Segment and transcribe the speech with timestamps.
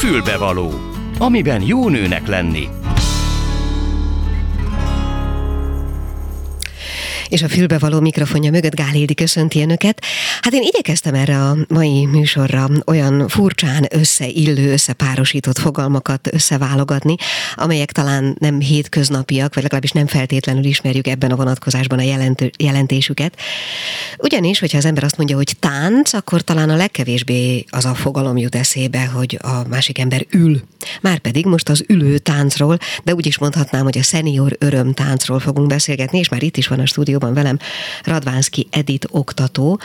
[0.00, 0.70] Fülbevaló,
[1.18, 2.68] amiben jó nőnek lenni.
[7.30, 10.04] És a fülbevaló mikrofonja mögött Gál Hildi köszönti önöket.
[10.40, 17.14] Hát én igyekeztem erre a mai műsorra olyan furcsán összeillő, összepárosított fogalmakat összeválogatni,
[17.54, 23.38] amelyek talán nem hétköznapiak, vagy legalábbis nem feltétlenül ismerjük ebben a vonatkozásban a jelentő, jelentésüket.
[24.18, 28.36] Ugyanis, hogyha az ember azt mondja, hogy tánc, akkor talán a legkevésbé az a fogalom
[28.36, 30.60] jut eszébe, hogy a másik ember ül.
[31.00, 35.68] Márpedig most az ülő táncról, de úgy is mondhatnám, hogy a szenior öröm táncról fogunk
[35.68, 37.58] beszélgetni, és már itt is van a stúdió stúdióban velem
[38.04, 39.80] Radvánszki Edit oktató.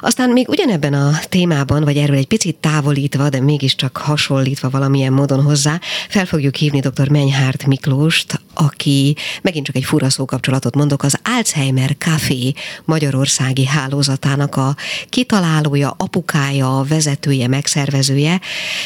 [0.00, 5.42] Aztán még ugyanebben a témában, vagy erről egy picit távolítva, de mégiscsak hasonlítva valamilyen módon
[5.42, 7.08] hozzá, fel fogjuk hívni dr.
[7.08, 12.52] Menyhárt Miklóst, aki megint csak egy fura szókapcsolatot mondok, az Alzheimer Café
[12.84, 14.76] Magyarországi hálózatának a
[15.08, 18.40] kitalálója, apukája, vezetője, megszervezője,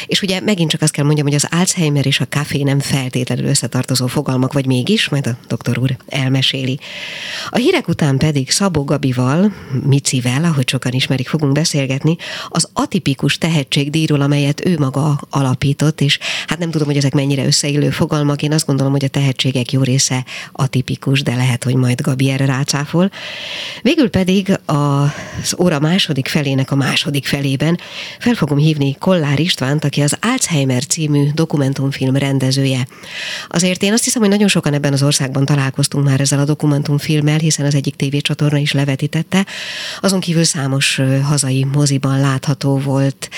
[0.05, 3.45] és ugye megint csak azt kell mondjam, hogy az Alzheimer és a café nem feltétlenül
[3.45, 6.79] összetartozó fogalmak, vagy mégis, majd a doktor úr elmeséli.
[7.49, 9.53] A hírek Hírek után pedig Szabó Gabival,
[9.85, 12.15] Micivel, ahogy sokan ismerik, fogunk beszélgetni
[12.47, 17.89] az atipikus tehetségdíjról, amelyet ő maga alapított, és hát nem tudom, hogy ezek mennyire összeillő
[17.89, 18.41] fogalmak.
[18.41, 22.45] Én azt gondolom, hogy a tehetségek jó része atipikus, de lehet, hogy majd Gabi erre
[22.45, 23.11] rácáfol.
[23.81, 27.79] Végül pedig az óra második felének a második felében
[28.19, 32.87] fel fogom hívni Kollár Istvánt, aki az Alzheimer című dokumentumfilm rendezője.
[33.49, 37.37] Azért én azt hiszem, hogy nagyon sokan ebben az országban találkoztunk már ezzel a dokumentumfilmmel,
[37.37, 39.45] hiszen az egyik tévécsatorna is levetítette.
[39.99, 43.29] Azon kívül számos hazai moziban látható volt.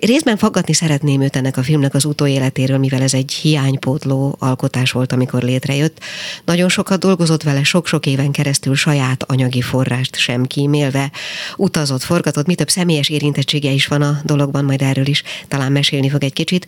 [0.00, 5.12] Részben faggatni szeretném őt ennek a filmnek az utóéletéről, mivel ez egy hiánypótló alkotás volt,
[5.12, 5.98] amikor létrejött.
[6.44, 11.10] Nagyon sokat dolgozott vele, sok-sok éven keresztül saját anyagi forrást sem kímélve,
[11.56, 16.08] utazott, forgatott, mi több személyes érintettsége is van a dologban, majd erről is talán mesélni
[16.08, 16.66] fog egy kicsit.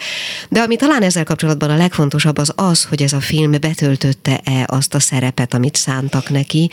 [0.48, 4.94] De ami talán ezzel kapcsolatban a legfontosabb az az, hogy ez a film betöltötte-e azt
[4.94, 6.70] a szerepet, amit szántak neki,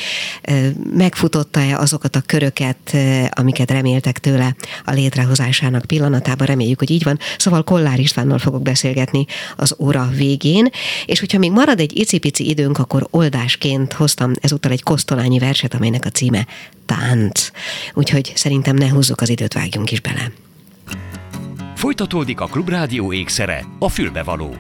[0.94, 2.95] megfutotta-e azokat a köröket,
[3.30, 6.03] amiket reméltek tőle a létrehozásának pillanatában,
[6.38, 7.19] reméljük, hogy így van.
[7.38, 9.25] Szóval Kollár Istvánnal fogok beszélgetni
[9.56, 10.69] az óra végén,
[11.06, 16.06] és hogyha még marad egy icipici időnk, akkor oldásként hoztam ezúttal egy kosztolányi verset, amelynek
[16.06, 16.47] a címe
[16.86, 17.50] Tánc.
[17.94, 20.31] Úgyhogy szerintem ne húzzuk az időt, vágjunk is bele.
[21.75, 24.56] Folytatódik a Klubrádió ékszere, a fülbevaló.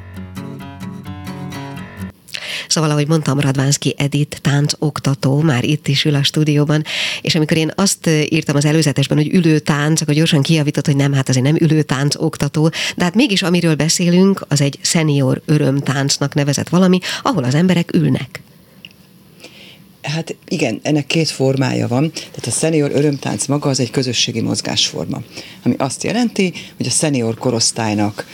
[2.67, 6.83] Szóval, ahogy mondtam, Radvánszki Edit tánc oktató, már itt is ül a stúdióban,
[7.21, 11.13] és amikor én azt írtam az előzetesben, hogy ülő tánc, akkor gyorsan kijavított, hogy nem,
[11.13, 16.33] hát azért nem ülő tánc oktató, de hát mégis amiről beszélünk, az egy szenior örömtáncnak
[16.33, 18.41] nevezett valami, ahol az emberek ülnek.
[20.03, 22.11] Hát igen, ennek két formája van.
[22.11, 25.21] Tehát a szenior örömtánc maga az egy közösségi mozgásforma,
[25.63, 28.25] ami azt jelenti, hogy a szenior korosztálynak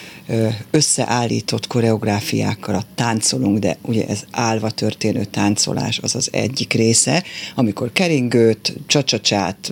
[0.71, 7.23] összeállított koreográfiákkal táncolunk, de ugye ez állva történő táncolás az az egyik része,
[7.55, 9.71] amikor keringőt, csacsacsát,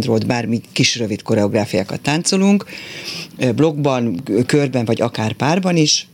[0.00, 2.64] roll, bármi kis rövid koreográfiákat táncolunk,
[3.54, 6.08] blogban, körben vagy akár párban is,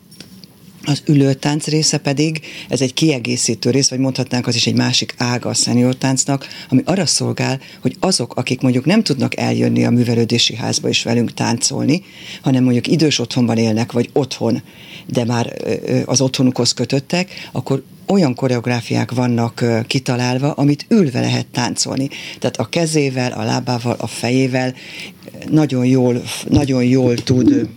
[0.85, 5.49] az ülőtánc része pedig, ez egy kiegészítő rész, vagy mondhatnánk az is egy másik ága
[5.49, 10.89] a szeniortáncnak, ami arra szolgál, hogy azok, akik mondjuk nem tudnak eljönni a művelődési házba
[10.89, 12.03] és velünk táncolni,
[12.43, 14.63] hanem mondjuk idős otthonban élnek, vagy otthon,
[15.07, 15.57] de már
[16.05, 22.09] az otthonukhoz kötöttek, akkor olyan koreográfiák vannak kitalálva, amit ülve lehet táncolni.
[22.39, 24.75] Tehát a kezével, a lábával, a fejével
[25.51, 27.69] nagyon jól, nagyon jól tud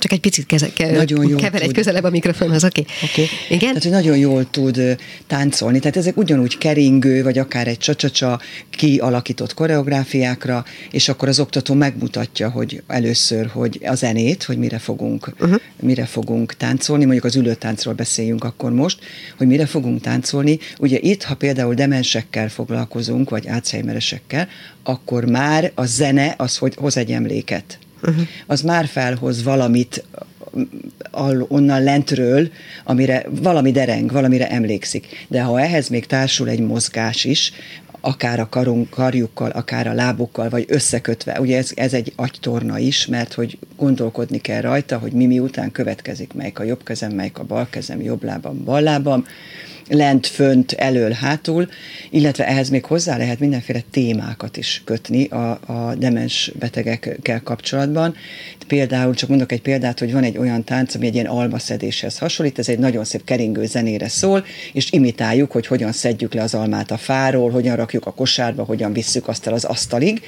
[0.00, 2.80] csak egy picit keze, ke, nagyon jól kever egy közelebb a mikrofonhoz, oké?
[2.80, 3.24] Okay.
[3.24, 3.28] Okay.
[3.48, 3.68] Igen?
[3.68, 4.96] Tehát, hogy nagyon jól tud
[5.26, 5.78] táncolni.
[5.78, 8.40] Tehát ezek ugyanúgy keringő, vagy akár egy csacsacsa
[8.70, 15.32] kialakított koreográfiákra, és akkor az oktató megmutatja, hogy először, hogy a zenét, hogy mire fogunk,
[15.40, 15.60] uh-huh.
[15.80, 18.98] mire fogunk táncolni, mondjuk az ülőtáncról beszéljünk akkor most,
[19.36, 20.58] hogy mire fogunk táncolni.
[20.78, 24.48] Ugye itt, ha például demensekkel foglalkozunk, vagy Alzheimeresekkel,
[24.82, 28.26] akkor már a zene az, hogy hoz egy emléket uh-huh.
[28.46, 30.04] az már felhoz valamit
[31.48, 32.50] onnan lentről,
[32.84, 35.26] amire valami dereng, valamire emlékszik.
[35.28, 37.52] De ha ehhez még társul egy mozgás is,
[38.00, 41.40] akár a karunk, karjukkal, akár a lábukkal, vagy összekötve.
[41.40, 46.32] Ugye ez, ez egy agytorna is, mert hogy gondolkodni kell rajta, hogy mi miután következik,
[46.32, 49.26] melyik a jobb kezem, melyik a bal kezem, jobb lábam, bal lábam,
[49.88, 51.68] lent, fönt, elől, hátul,
[52.10, 58.14] illetve ehhez még hozzá lehet mindenféle témákat is kötni a, a demens betegekkel kapcsolatban.
[58.66, 62.58] Például, csak mondok egy példát, hogy van egy olyan tánc, ami egy ilyen almaszedéshez hasonlít,
[62.58, 66.90] ez egy nagyon szép keringő zenére szól, és imitáljuk, hogy hogyan szedjük le az almát
[66.90, 70.22] a fáról, hogyan rakjuk a kosárba, hogyan visszük azt el az asztalig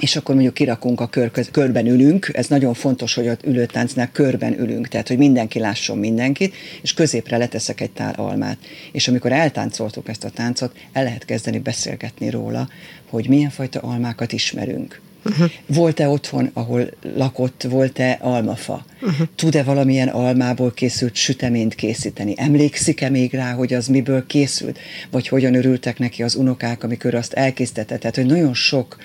[0.00, 4.60] és akkor mondjuk kirakunk a kör, körben ülünk, ez nagyon fontos, hogy az ülőtáncnál körben
[4.60, 8.58] ülünk, tehát hogy mindenki lásson mindenkit, és középre leteszek egy tál almát.
[8.92, 12.68] És amikor eltáncoltuk ezt a táncot, el lehet kezdeni beszélgetni róla,
[13.08, 15.00] hogy milyen fajta almákat ismerünk.
[15.24, 15.50] Uh-huh.
[15.66, 18.84] Volt-e otthon, ahol lakott, volt-e almafa?
[19.02, 19.26] Uh-huh.
[19.34, 22.34] Tud-e valamilyen almából készült süteményt készíteni?
[22.36, 24.78] Emlékszik-e még rá, hogy az miből készült?
[25.10, 27.96] Vagy hogyan örültek neki az unokák, amikor azt elkészítette?
[27.98, 28.96] Tehát, hogy nagyon sok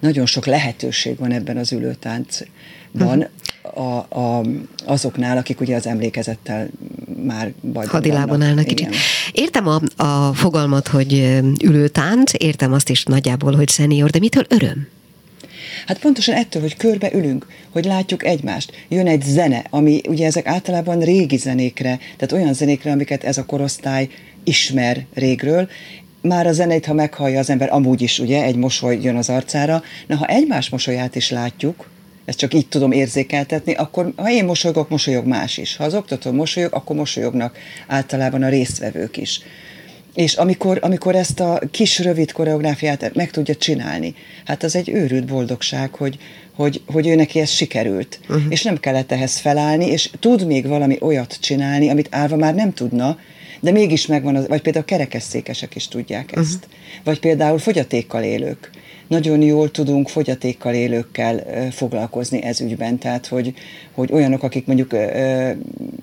[0.00, 2.48] nagyon sok lehetőség van ebben az ülőtáncban
[2.92, 3.26] uh-huh.
[3.62, 4.44] a, a,
[4.84, 6.68] azoknál, akik ugye az emlékezettel
[7.24, 8.94] már bajban Hadilában állnak kicsit.
[9.32, 14.88] Értem a, a fogalmat, hogy ülőtánc, értem azt is nagyjából, hogy szenior, de mitől öröm?
[15.86, 18.72] Hát pontosan ettől, hogy körbe ülünk, hogy látjuk egymást.
[18.88, 23.44] Jön egy zene, ami ugye ezek általában régi zenékre, tehát olyan zenékre, amiket ez a
[23.44, 24.08] korosztály
[24.44, 25.68] ismer régről,
[26.20, 29.82] már a zenét, ha meghallja az ember, amúgy is ugye egy mosoly jön az arcára,
[30.06, 31.88] na ha egymás mosolyát is látjuk,
[32.24, 35.76] ezt csak így tudom érzékeltetni, akkor ha én mosolygok, mosolyog más is.
[35.76, 39.40] Ha az oktató mosolyog, akkor mosolyognak általában a résztvevők is.
[40.14, 44.14] És amikor, amikor ezt a kis rövid koreográfiát meg tudja csinálni,
[44.44, 46.18] hát az egy őrült boldogság, hogy,
[46.54, 48.20] hogy, hogy ő neki ez sikerült.
[48.22, 48.42] Uh-huh.
[48.48, 52.72] És nem kellett ehhez felállni, és tud még valami olyat csinálni, amit állva már nem
[52.72, 53.18] tudna,
[53.60, 56.54] de mégis megvan, az, vagy például a kerekesszékesek is tudják ezt.
[56.54, 56.70] Uh-huh.
[57.04, 58.70] Vagy például fogyatékkal élők
[59.10, 63.54] nagyon jól tudunk fogyatékkal élőkkel foglalkozni ez ügyben, tehát hogy,
[63.92, 64.94] hogy olyanok, akik mondjuk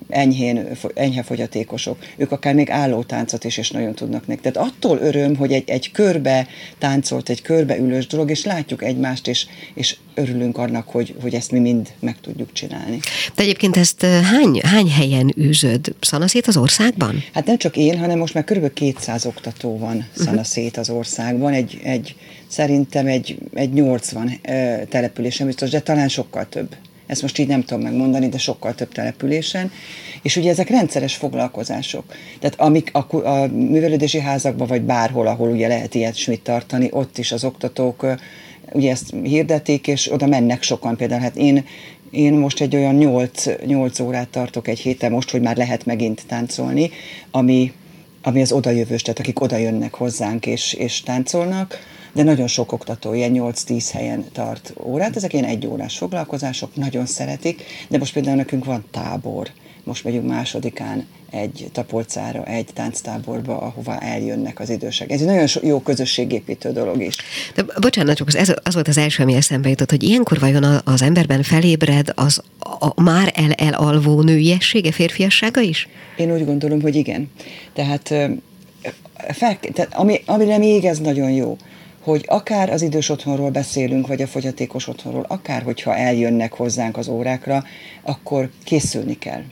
[0.08, 4.40] enyhén, enyhe fogyatékosok, ők akár még állótáncot is, és nagyon tudnak neki.
[4.40, 6.46] Tehát attól öröm, hogy egy, egy körbe
[6.78, 11.50] táncolt, egy körbe ülős dolog, és látjuk egymást, és, és örülünk annak, hogy, hogy ezt
[11.50, 12.98] mi mind meg tudjuk csinálni.
[13.34, 15.94] De egyébként ezt hány, hány helyen űzöd?
[16.00, 17.24] Szanaszét az országban?
[17.32, 18.72] Hát nem csak én, hanem most már kb.
[18.72, 22.16] 200 oktató van szanaszét az országban, egy, egy
[22.48, 24.40] szerintem egy, egy 80
[24.88, 26.76] településen biztos, de talán sokkal több.
[27.06, 29.70] Ezt most így nem tudom megmondani, de sokkal több településen.
[30.22, 32.04] És ugye ezek rendszeres foglalkozások.
[32.40, 37.18] Tehát amik a, a művelődési házakban, vagy bárhol, ahol ugye lehet ilyet mit tartani, ott
[37.18, 38.06] is az oktatók
[38.72, 40.96] ugye ezt hirdetik, és oda mennek sokan.
[40.96, 41.64] Például hát én
[42.10, 46.22] én most egy olyan 8, 8 órát tartok egy héten most, hogy már lehet megint
[46.26, 46.90] táncolni,
[47.30, 47.72] ami,
[48.22, 51.78] ami az odajövős, tehát akik oda jönnek hozzánk és, és táncolnak
[52.12, 55.16] de nagyon sok oktató ilyen 8-10 helyen tart órát.
[55.16, 59.50] Ezek ilyen egyórás foglalkozások, nagyon szeretik, de most például nekünk van tábor.
[59.84, 65.10] Most megyünk másodikán egy tapolcára, egy tánctáborba, ahová eljönnek az idősek.
[65.10, 67.16] Ez egy nagyon jó közösségépítő dolog is.
[67.54, 71.02] De bocsánat, csak ez, az volt az első, ami eszembe jutott, hogy ilyenkor vajon az
[71.02, 72.42] emberben felébred az
[72.78, 75.88] a már el elalvó nőiessége, férfiassága is?
[76.16, 77.30] Én úgy gondolom, hogy igen.
[77.72, 78.08] Tehát,
[79.32, 81.56] fel, tehát ami, amire még ez nagyon jó,
[82.08, 87.08] hogy akár az idős otthonról beszélünk, vagy a fogyatékos otthonról, akár hogyha eljönnek hozzánk az
[87.08, 87.64] órákra,
[88.02, 89.42] akkor készülni kell,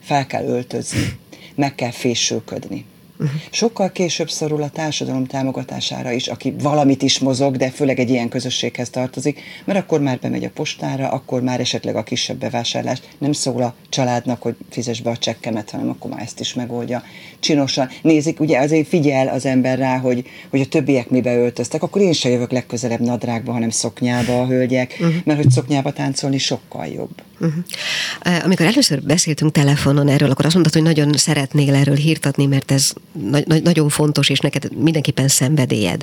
[0.00, 1.18] fel kell öltözni,
[1.54, 2.84] meg kell fésülködni.
[3.18, 3.40] Uh-huh.
[3.50, 8.28] Sokkal később szorul a társadalom támogatására is, aki valamit is mozog, de főleg egy ilyen
[8.28, 13.32] közösséghez tartozik, mert akkor már bemegy a postára, akkor már esetleg a kisebb bevásárlás nem
[13.32, 17.02] szól a családnak, hogy fizes be a csekkemet, hanem akkor már ezt is megoldja.
[17.40, 22.02] Csinosan nézik, ugye azért figyel az ember rá, hogy, hogy a többiek mibe öltöztek, akkor
[22.02, 25.14] én se jövök legközelebb nadrágba, hanem szoknyába a hölgyek, uh-huh.
[25.24, 27.22] mert hogy szoknyába táncolni sokkal jobb.
[27.40, 28.44] Uh-huh.
[28.44, 32.92] Amikor először beszéltünk telefonon erről, akkor azt mondtad, hogy nagyon szeretnél erről hírtatni, mert ez
[33.30, 36.02] na- nagyon fontos, és neked mindenképpen szenvedélyed.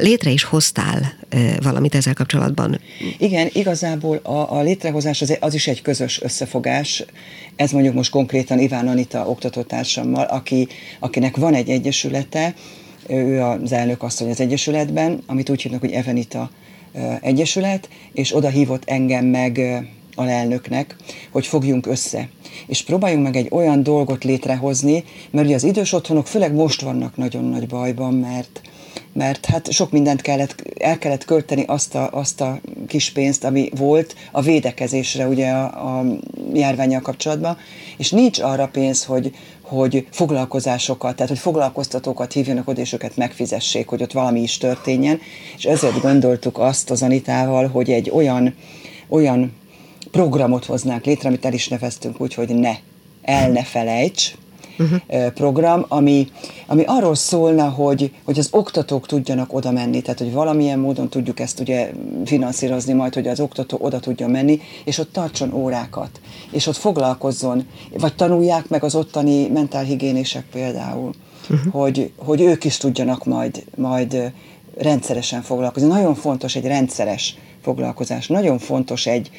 [0.00, 1.14] Létre is hoztál
[1.62, 2.80] valamit ezzel kapcsolatban?
[3.18, 7.04] Igen, igazából a, a létrehozás az, az is egy közös összefogás.
[7.56, 10.68] Ez mondjuk most konkrétan Iván Anita oktatótársammal, aki,
[10.98, 12.54] akinek van egy egyesülete,
[13.08, 16.50] ő az elnök asszony az egyesületben, amit úgy hívnak, hogy Evenita
[17.20, 19.60] Egyesület, és oda hívott engem meg
[20.14, 20.96] alelnöknek,
[21.30, 22.28] hogy fogjunk össze,
[22.66, 27.16] és próbáljunk meg egy olyan dolgot létrehozni, mert ugye az idős otthonok főleg most vannak
[27.16, 28.60] nagyon nagy bajban, mert
[29.16, 33.70] mert hát sok mindent kellett, el kellett költeni azt a, azt a kis pénzt, ami
[33.76, 36.04] volt a védekezésre ugye a, a
[36.52, 37.56] járványjal kapcsolatban,
[37.96, 43.88] és nincs arra pénz, hogy, hogy foglalkozásokat, tehát hogy foglalkoztatókat hívjanak oda, és őket megfizessék,
[43.88, 45.20] hogy ott valami is történjen,
[45.56, 48.54] és ezért gondoltuk azt az Anitával, hogy egy olyan,
[49.08, 49.52] olyan
[50.10, 52.74] programot hoznánk létre, amit el is neveztünk úgy, hogy ne,
[53.22, 54.34] el ne felejts,
[54.78, 55.32] uh-huh.
[55.32, 56.28] program, ami,
[56.66, 61.40] ami arról szólna, hogy, hogy az oktatók tudjanak oda menni, tehát hogy valamilyen módon tudjuk
[61.40, 61.90] ezt ugye
[62.24, 67.66] finanszírozni majd, hogy az oktató oda tudjon menni, és ott tartson órákat, és ott foglalkozzon,
[67.98, 71.10] vagy tanulják meg az ottani mentálhigiénések például,
[71.50, 71.72] uh-huh.
[71.72, 74.32] hogy, hogy ők is tudjanak majd, majd
[74.76, 75.88] rendszeresen foglalkozni.
[75.88, 79.30] Nagyon fontos egy rendszeres foglalkozás, nagyon fontos egy,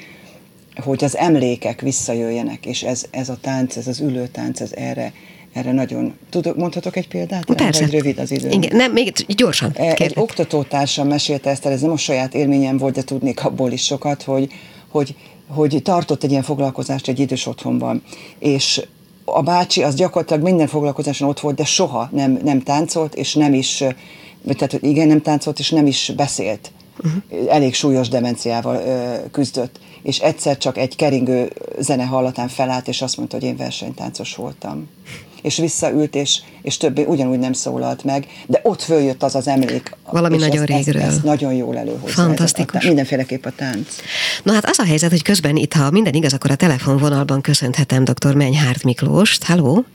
[0.84, 5.14] hogy az emlékek visszajöjjenek, és ez, ez a tánc, ez az ülőtánc, ez erre,
[5.54, 6.14] erre nagyon...
[6.30, 7.46] Tudok, mondhatok egy példát?
[7.46, 7.82] Persze.
[7.82, 8.50] Vagy rövid az idő.
[8.50, 9.72] Igen, nem, még gyorsan.
[9.76, 10.18] E, Egy kérlek.
[10.18, 14.24] oktatótársam mesélte ezt el, ez nem a saját élményem volt, de tudnék abból is sokat,
[14.24, 14.52] hogy,
[14.90, 15.16] hogy,
[15.48, 18.04] hogy tartott egy ilyen foglalkozást egy idős otthonban,
[18.40, 18.82] és
[19.26, 23.54] a bácsi az gyakorlatilag minden foglalkozáson ott volt, de soha nem, nem táncolt, és nem
[23.54, 23.84] is,
[24.48, 26.72] tehát igen, nem táncolt, és nem is beszélt.
[27.04, 27.54] Uh-huh.
[27.54, 29.80] Elég súlyos demenciával ö, küzdött.
[30.08, 34.90] És egyszer csak egy keringő zene hallatán felállt, és azt mondta, hogy én versenytáncos voltam.
[35.42, 39.96] És visszaült, és, és többé ugyanúgy nem szólalt meg, de ott följött az az emlék.
[40.12, 41.02] Valami nagyon ezt, régről.
[41.02, 42.14] Ezt, ezt nagyon jól előhozza.
[42.14, 42.82] Fantasztikus.
[42.82, 43.88] A, a, mindenféleképp a tánc.
[44.44, 48.04] Na hát az a helyzet, hogy közben itt, ha minden igaz, akkor a telefonvonalban köszönhetem
[48.04, 48.34] dr.
[48.34, 49.44] Menyhárt Miklóst.
[49.44, 49.86] Halló?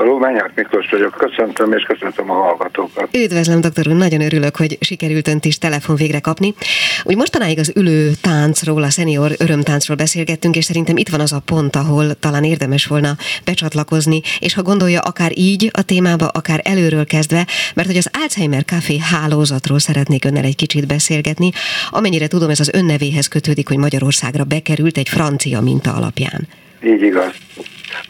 [0.00, 1.12] Halló, Menyák Miklós vagyok.
[1.12, 3.16] Köszöntöm és köszöntöm a hallgatókat.
[3.16, 6.54] Üdvözlöm, doktor úr, nagyon örülök, hogy sikerült önt is telefon végre kapni.
[7.02, 11.42] Úgy mostanáig az ülő táncról, a szenior örömtáncról beszélgettünk, és szerintem itt van az a
[11.44, 17.04] pont, ahol talán érdemes volna becsatlakozni, és ha gondolja, akár így a témába, akár előről
[17.04, 21.50] kezdve, mert hogy az Alzheimer Café hálózatról szeretnék önnel egy kicsit beszélgetni.
[21.90, 26.48] Amennyire tudom, ez az önnevéhez kötődik, hogy Magyarországra bekerült egy francia minta alapján.
[26.82, 27.34] Így igaz.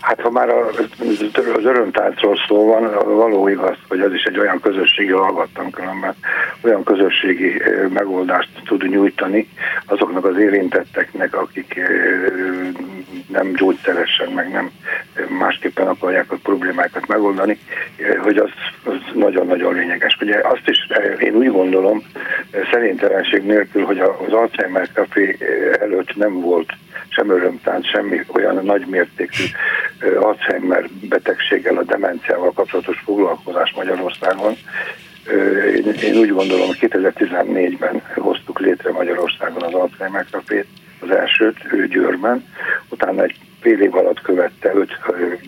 [0.00, 5.12] Hát ha már az örömtáncról szó van, való igaz, hogy ez is egy olyan közösségi,
[5.12, 6.14] hallgattam különben,
[6.60, 9.48] olyan közösségi megoldást tud nyújtani
[9.86, 11.80] azoknak az érintetteknek, akik
[13.28, 14.70] nem gyógyszeresen, meg nem
[15.38, 17.58] másképpen akarják a problémákat megoldani,
[18.22, 18.50] hogy az,
[18.84, 20.18] az nagyon-nagyon lényeges.
[20.20, 20.88] Ugye azt is
[21.20, 22.02] én úgy gondolom,
[22.70, 25.36] szerintelenség nélkül, hogy az Alzheimer Café
[25.80, 26.72] előtt nem volt
[27.08, 29.44] sem örömtánc, semmi olyan nagy mértékű
[30.20, 34.56] Alzheimer betegséggel, a demenciával kapcsolatos foglalkozás Magyarországon.
[35.76, 40.66] Én, én úgy gondolom, hogy 2014-ben hoztuk létre Magyarországon az Alzheimer Cafét,
[41.00, 42.44] az elsőt, ő Győrben,
[42.88, 44.98] utána egy fél év alatt követte öt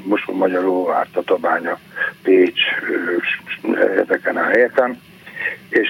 [0.04, 1.78] Moson Magyaró, Ártatabánya,
[2.22, 2.60] Pécs,
[3.96, 5.00] ezeken a helyeken,
[5.68, 5.88] és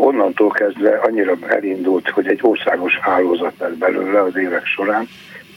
[0.00, 5.08] onnantól kezdve annyira elindult, hogy egy országos hálózat lett belőle az évek során,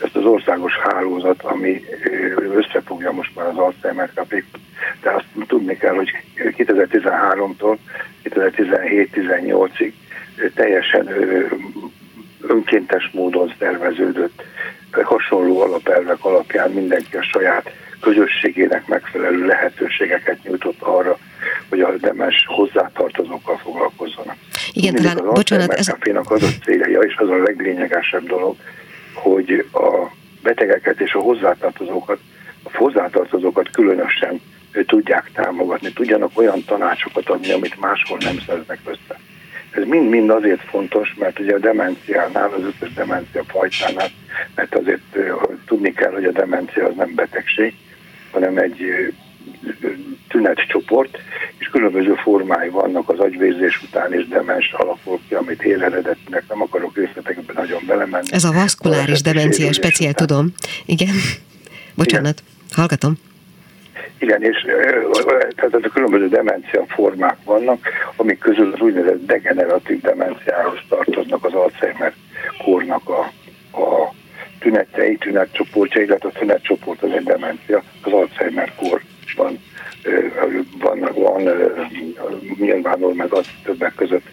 [0.03, 1.81] ezt az országos hálózat, ami
[2.55, 4.45] összefogja most már az Alzheimer kapék,
[5.01, 7.77] de azt tudni kell, hogy 2013-tól
[8.23, 9.91] 2017-18-ig
[10.55, 11.09] teljesen
[12.41, 14.43] önkéntes módon szerveződött,
[15.03, 21.17] hasonló alapelvek alapján mindenki a saját közösségének megfelelő lehetőségeket nyújtott arra,
[21.69, 24.35] hogy a demens hozzátartozókkal foglalkozzanak.
[24.71, 25.87] Igen, talán, az bocsánat, ez...
[25.87, 28.55] A az a célja, és az a leglényegesebb dolog,
[29.13, 30.11] hogy a
[30.43, 32.19] betegeket és a hozzátartozókat,
[32.63, 34.41] a hozzátartozókat különösen
[34.85, 39.19] tudják támogatni, tudjanak olyan tanácsokat adni, amit máshol nem szerznek össze.
[39.71, 44.09] Ez mind-mind azért fontos, mert ugye a demenciánál, az összes demencia fajtánál,
[44.55, 45.17] mert azért
[45.65, 47.73] tudni kell, hogy a demencia az nem betegség,
[48.31, 49.13] hanem egy
[50.33, 51.17] tünetcsoport,
[51.57, 56.95] és különböző formái vannak az agyvérzés után, és demens alakul ki, amit éleredetnek nem akarok
[56.95, 58.27] részletekben nagyon belemenni.
[58.31, 60.53] Ez a vaszkuláris demencia, speciál tudom.
[60.85, 61.15] Igen.
[61.95, 62.75] Bocsánat, Igen.
[62.75, 63.13] hallgatom.
[64.17, 64.57] Igen, és
[65.55, 72.13] tehát a különböző demencia formák vannak, amik közül az úgynevezett degeneratív demenciához tartoznak az Alzheimer
[72.63, 73.19] kórnak a,
[73.79, 74.13] a
[74.59, 79.59] tünetei, tünetcsoportja, illetve a tünetcsoport az egy demencia, az Alzheimer kórban van,
[80.77, 81.49] van
[82.57, 84.25] nyilvánul meg az többek között,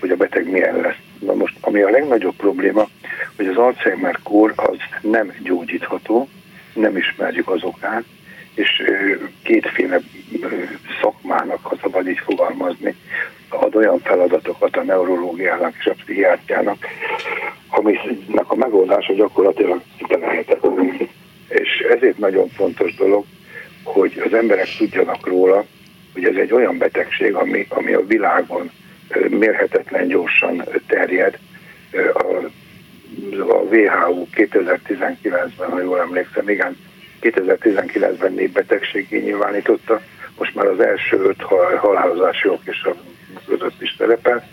[0.00, 0.96] hogy a beteg milyen lesz.
[1.18, 2.88] Na most, ami a legnagyobb probléma,
[3.36, 6.28] hogy az Alzheimer kór az nem gyógyítható,
[6.74, 8.04] nem ismerjük az okát,
[8.54, 8.82] és
[9.42, 10.00] kétféle
[11.00, 12.94] szakmának, ha szabad így fogalmazni,
[13.48, 16.86] ad olyan feladatokat a neurológiának és a pszichiátriának,
[17.68, 21.08] aminek a megoldása gyakorlatilag lehetetlen.
[21.48, 23.24] És ezért nagyon fontos dolog,
[24.20, 25.64] az emberek tudjanak róla,
[26.12, 28.70] hogy ez egy olyan betegség, ami, ami a világon
[29.28, 31.38] mérhetetlen gyorsan terjed.
[32.12, 32.24] A,
[33.38, 36.76] a WHO 2019-ben, ha jól emlékszem, igen,
[37.22, 40.00] 2019-ben népbetegségé nyilvánította,
[40.38, 41.42] most már az első öt
[41.76, 42.94] halálozási ok is a
[43.46, 44.48] között is szerepel,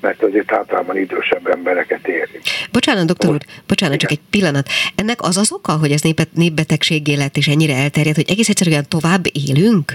[0.00, 2.40] mert azért általában idősebb embereket éri.
[2.72, 4.08] Bocsánat, doktor úr, bocsánat, Igen.
[4.08, 4.68] csak egy pillanat.
[4.94, 6.00] Ennek az az oka, hogy ez
[6.34, 9.92] népbetegségé lett és ennyire elterjedt, hogy egész egyszerűen tovább élünk?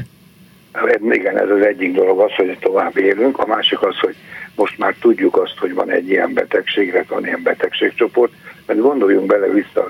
[1.09, 4.15] Igen, ez az egyik dolog az, hogy tovább élünk, a másik az, hogy
[4.55, 8.31] most már tudjuk azt, hogy van egy ilyen betegség, van ilyen betegségcsoport,
[8.65, 9.87] mert gondoljunk bele vissza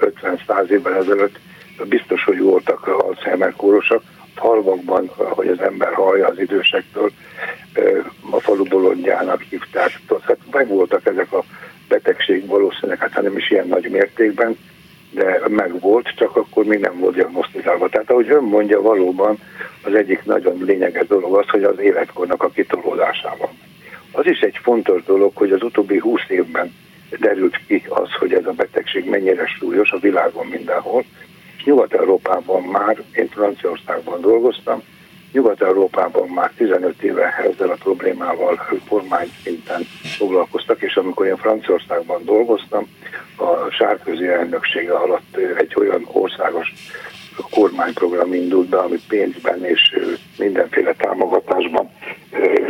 [0.48, 1.40] 50-100 évvel ezelőtt,
[1.84, 4.04] biztos, hogy voltak Alzheimer kórosak,
[4.36, 7.12] falvakban, hogy az ember hallja az idősektől,
[8.30, 10.02] a falu bolondjának hívták.
[10.08, 11.44] Tehát megvoltak ezek a
[11.88, 14.58] betegség valószínűleg, hát nem is ilyen nagy mértékben,
[15.12, 17.90] de megvolt, csak akkor még nem volt diagnosztizálva.
[17.90, 19.38] Tehát ahogy ön mondja, valóban
[19.84, 23.50] az egyik nagyon lényeges dolog az, hogy az életkornak a kitolódásában.
[24.12, 26.74] Az is egy fontos dolog, hogy az utóbbi húsz évben
[27.20, 31.04] derült ki az, hogy ez a betegség mennyire súlyos a világon mindenhol,
[31.58, 34.82] és Nyugat-Európában már, én Franciaországban dolgoztam,
[35.32, 39.82] Nyugat-Európában már 15 éve ezzel a problémával kormány szinten
[40.18, 42.88] foglalkoztak, és amikor én Franciaországban dolgoztam,
[43.38, 46.74] a sárközi elnöksége alatt egy olyan országos
[47.50, 50.00] kormányprogram indult be, ami pénzben és
[50.38, 51.92] mindenféle támogatásban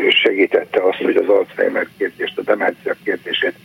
[0.09, 3.55] segítette azt, hogy az Alzheimer kérdést, a demencia kérdését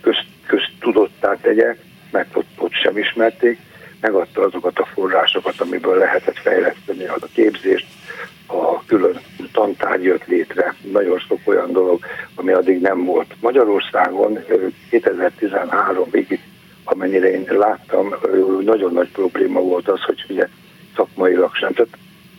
[0.00, 1.76] közt, köztudottá tegye,
[2.10, 3.58] mert ott, ott sem ismerték,
[4.00, 7.86] megadta azokat a forrásokat, amiből lehetett fejleszteni az a képzést,
[8.46, 9.20] a külön
[9.52, 13.34] tantárgy jött létre, nagyon sok olyan dolog, ami addig nem volt.
[13.40, 14.38] Magyarországon
[14.90, 16.38] 2013-ig,
[16.84, 18.14] amennyire én láttam,
[18.64, 20.48] nagyon nagy probléma volt az, hogy ugye
[20.96, 21.96] szakmailag sem, tehát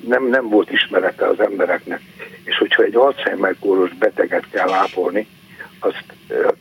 [0.07, 2.01] nem, nem volt ismerete az embereknek.
[2.43, 5.27] És hogyha egy Alzheimer kóros beteget kell ápolni,
[5.79, 6.03] azt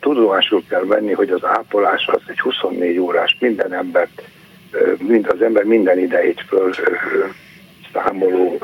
[0.00, 4.22] tudomásul kell venni, hogy az ápolás az egy 24 órás minden embert
[4.98, 6.72] mind az ember minden idejét föl
[7.92, 8.58] számoló,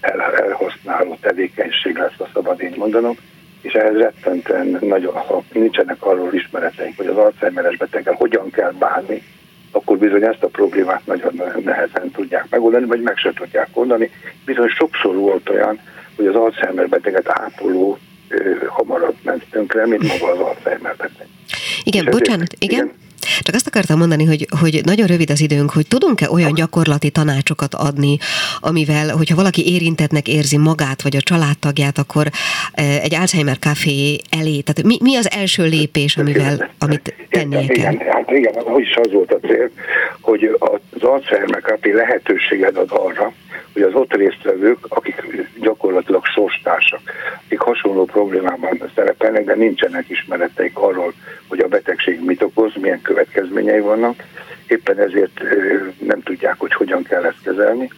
[0.00, 3.16] el, elhasználó tevékenység lesz, a szabad így mondanom,
[3.60, 9.22] és ehhez rettentően nagyon, ha nincsenek arról ismereteink, hogy az Alzheimeres beteggel hogyan kell bánni,
[9.70, 14.10] akkor bizony ezt a problémát nagyon nehezen tudják megoldani, vagy meg se tudják oldani.
[14.44, 15.80] Bizony sokszor volt olyan,
[16.16, 21.26] hogy az Alzheimer beteget ápoló ö, hamarabb ment tönkre, mint maga az Alzheimer beteg.
[21.84, 22.84] Igen, és bocsánat, igen.
[22.84, 22.92] igen.
[23.42, 27.74] Csak azt akartam mondani, hogy, hogy nagyon rövid az időnk, hogy tudunk-e olyan gyakorlati tanácsokat
[27.74, 28.18] adni,
[28.60, 32.26] amivel, hogyha valaki érintetnek érzi magát, vagy a családtagját, akkor
[32.72, 37.92] e, egy Alzheimer café elé, tehát mi, mi az első lépés, amivel, amit tennie kell?
[37.92, 39.70] Igen, hát igen, hogy is az volt a cél,
[40.20, 43.32] hogy az Alzheimer café lehetőséget ad arra,
[43.72, 45.22] hogy az ott résztvevők, akik
[45.60, 47.00] gyakorlatilag sorstársak,
[47.44, 51.12] akik hasonló problémában szerepelnek, de nincsenek ismereteik arról,
[51.48, 54.22] hogy a betegség mit okoz, milyen következményei vannak,
[54.66, 55.40] éppen ezért
[55.98, 57.90] nem tudják, hogy hogyan kell ezt kezelni.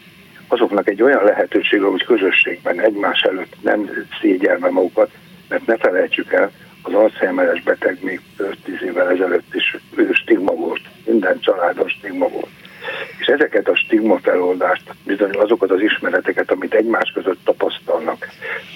[0.48, 5.11] Azoknak egy olyan lehetőség, hogy közösségben egymás előtt nem szégyelve magukat,
[5.48, 6.50] mert ne felejtsük el,
[6.82, 9.76] az Alzheimeres beteg még 5-10 évvel ezelőtt is
[10.12, 12.62] stigma volt, minden családon stigma volt
[13.18, 18.28] és ezeket a stigma feloldást, bizony azokat az ismereteket, amit egymás között tapasztalnak,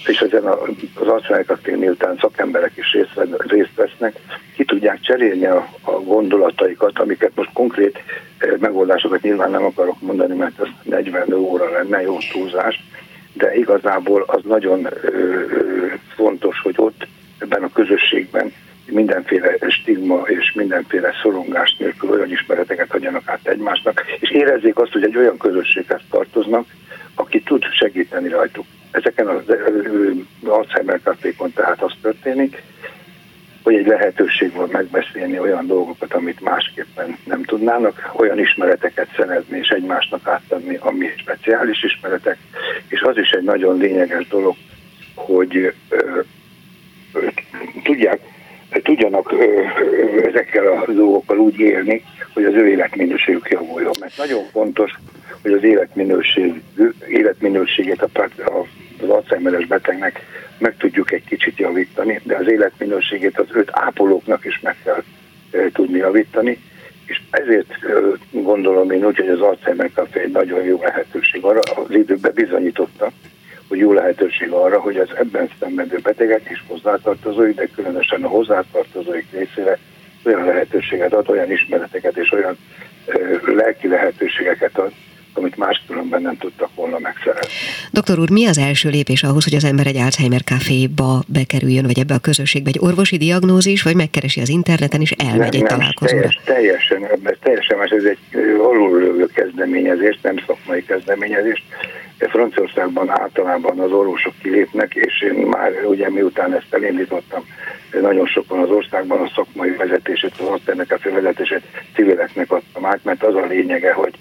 [0.07, 0.47] és ezen
[0.95, 2.97] az arcsájkat miután szakemberek is
[3.39, 4.17] részt vesznek,
[4.57, 5.69] ki tudják cserélni a,
[6.05, 8.03] gondolataikat, amiket most konkrét
[8.39, 12.85] eh, megoldásokat nyilván nem akarok mondani, mert ez 40 óra lenne, jó túlzás,
[13.33, 17.07] de igazából az nagyon ö, ö, fontos, hogy ott
[17.39, 18.53] ebben a közösségben
[18.87, 25.05] mindenféle stigma és mindenféle szorongás nélkül olyan ismereteket adjanak át egymásnak, és érezzék azt, hogy
[25.05, 26.67] egy olyan közösséghez tartoznak,
[27.15, 28.67] aki tud segíteni rajtuk.
[28.91, 29.43] Ezeken az
[30.45, 32.63] Alzheimer kafékon tehát az történik,
[33.63, 39.69] hogy egy lehetőség van megbeszélni olyan dolgokat, amit másképpen nem tudnának, olyan ismereteket szerezni és
[39.69, 42.39] egymásnak átadni, ami speciális ismeretek,
[42.89, 44.57] és az is egy nagyon lényeges dolog,
[45.15, 45.57] hogy
[45.89, 46.21] ö,
[47.13, 47.27] ö,
[47.83, 48.21] tudják
[48.83, 49.35] tudjanak
[50.27, 53.95] ezekkel a dolgokkal úgy élni, hogy az ő életminőségük javuljon.
[54.01, 54.93] Mert nagyon fontos,
[55.43, 56.63] hogy az életminőség,
[57.09, 58.09] életminőségét a,
[59.03, 60.21] az Alzheimeres betegnek
[60.59, 65.03] meg tudjuk egy kicsit javítani, de az életminőségét az öt ápolóknak is meg kell
[65.73, 66.59] tudni javítani,
[67.07, 67.75] és ezért
[68.31, 73.11] gondolom én úgy, hogy az Alzheimer Café egy nagyon jó lehetőség arra, az időben bizonyította,
[73.69, 79.27] hogy jó lehetőség arra, hogy az ebben szenvedő betegek és hozzátartozóik, de különösen a hozzátartozóik
[79.33, 79.79] részére
[80.25, 82.57] olyan lehetőséget ad, olyan ismereteket és olyan
[83.45, 84.93] lelki lehetőségeket ad,
[85.37, 87.53] amit máskülönben nem tudtak volna megszerezni.
[87.91, 91.99] Doktor úr, mi az első lépés ahhoz, hogy az ember egy Alzheimer caféba bekerüljön, vagy
[91.99, 92.69] ebbe a közösségbe?
[92.69, 96.21] Egy orvosi diagnózis, vagy megkeresi az interneten, és elmegy nem, egy nem, találkozóra?
[96.21, 98.19] Teljes, teljesen, ez teljesen más, ez egy
[98.59, 101.65] alulrövő kezdeményezés, nem szakmai kezdeményezés.
[102.19, 107.45] Franciaországban általában az orvosok kilépnek, és én már ugye miután ezt elindítottam,
[108.01, 111.63] nagyon sokan az országban a szakmai vezetését, az osztálynak a vezetését
[111.95, 114.13] civileknek adtam át, mert az a lényege, hogy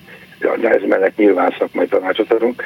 [0.45, 2.63] ez mellett nyilván szakmai tanácsot adunk.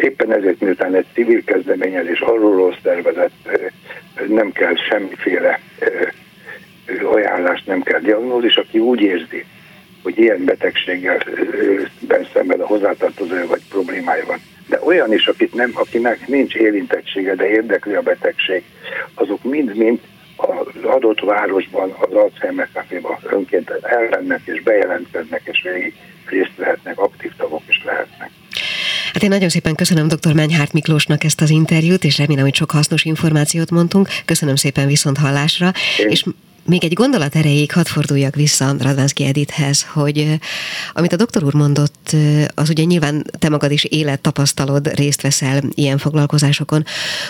[0.00, 3.48] Éppen ezért miután egy civil kezdeményezés arról szervezett,
[4.28, 5.60] nem kell semmiféle
[7.02, 9.44] ajánlást, nem kell diagnózis, aki úgy érzi,
[10.02, 11.18] hogy ilyen betegséggel
[12.32, 14.38] szenved a hozzátartozója vagy problémája van.
[14.68, 18.62] De olyan is, akit nem, akinek nincs érintettsége, de érdekli a betegség,
[19.14, 20.00] azok mind-mind
[20.36, 25.94] az adott városban, az Alzheimer Caféban önként elmennek és bejelentkeznek, és végig
[26.28, 28.30] részt vehetnek, aktív tagok is lehetnek.
[29.12, 30.32] Hát én nagyon szépen köszönöm dr.
[30.32, 34.08] Menyhárt Miklósnak ezt az interjút, és remélem, hogy sok hasznos információt mondtunk.
[34.24, 35.72] Köszönöm szépen viszont hallásra.
[35.98, 36.08] Én...
[36.08, 36.24] És
[36.66, 40.38] még egy gondolat erejéig hadd forduljak vissza Radvánszki Edithez, hogy
[40.92, 42.16] amit a doktor úr mondott,
[42.54, 46.84] az ugye nyilván te magad is élet tapasztalod, részt veszel ilyen foglalkozásokon,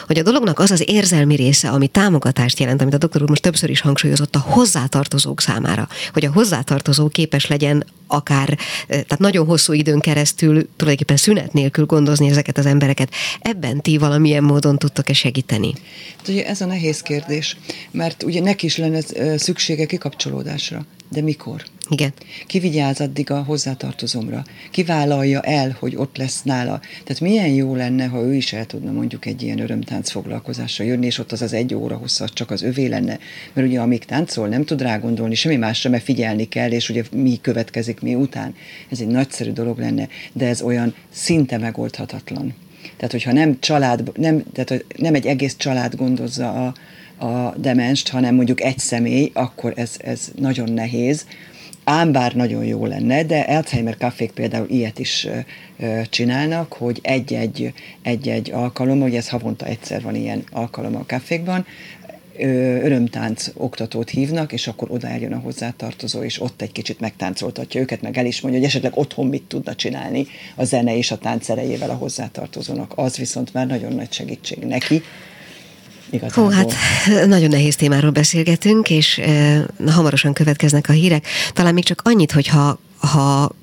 [0.07, 3.43] hogy a dolognak az az érzelmi része, ami támogatást jelent, amit a doktor úr most
[3.43, 9.73] többször is hangsúlyozott a hozzátartozók számára, hogy a hozzátartozó képes legyen akár, tehát nagyon hosszú
[9.73, 13.13] időn keresztül tulajdonképpen szünet nélkül gondozni ezeket az embereket.
[13.41, 15.73] Ebben ti valamilyen módon tudtok-e segíteni?
[16.17, 17.57] Hát ugye ez a nehéz kérdés,
[17.91, 19.01] mert ugye neki is lenne
[19.37, 20.87] szüksége kikapcsolódásra.
[21.09, 21.63] De mikor?
[21.89, 22.13] Igen.
[22.47, 24.45] Ki vigyáz addig a hozzátartozomra?
[24.71, 26.81] Ki vállalja el, hogy ott lesz nála?
[27.05, 31.07] Tehát milyen jó lenne, ha ő is el tudna mondjuk egy ilyen örömtánc foglalkozásra jönni,
[31.07, 33.19] és ott az az egy óra hosszat csak az övé lenne.
[33.53, 37.05] Mert ugye amíg táncol, nem tud rá gondolni semmi másra, mert figyelni kell, és ugye
[37.13, 38.55] mi következik mi után.
[38.91, 42.55] Ez egy nagyszerű dolog lenne, de ez olyan szinte megoldhatatlan.
[42.97, 46.75] Tehát, hogyha nem család, nem, tehát, nem egy egész család gondozza a,
[47.27, 51.27] a demenst, hanem mondjuk egy személy, akkor ez, ez nagyon nehéz.
[51.89, 55.29] Ám bár nagyon jó lenne, de Alzheimer kafék például ilyet is
[56.09, 57.73] csinálnak, hogy egy-egy,
[58.03, 61.67] egy-egy alkalom, hogy ez havonta egyszer van ilyen alkalom a kafékban,
[62.83, 68.03] örömtánc oktatót hívnak, és akkor oda eljön a hozzátartozó, és ott egy kicsit megtáncoltatja őket,
[68.03, 71.49] meg el is mondja, hogy esetleg otthon mit tudna csinálni a zene és a tánc
[71.49, 72.93] erejével a hozzátartozónak.
[72.97, 75.03] Az viszont már nagyon nagy segítség neki,
[76.11, 76.45] Igazából.
[76.45, 76.73] Hú, hát
[77.35, 81.27] nagyon nehéz témáról beszélgetünk, és e, hamarosan következnek a hírek.
[81.53, 83.55] Talán még csak annyit, hogy ha, ha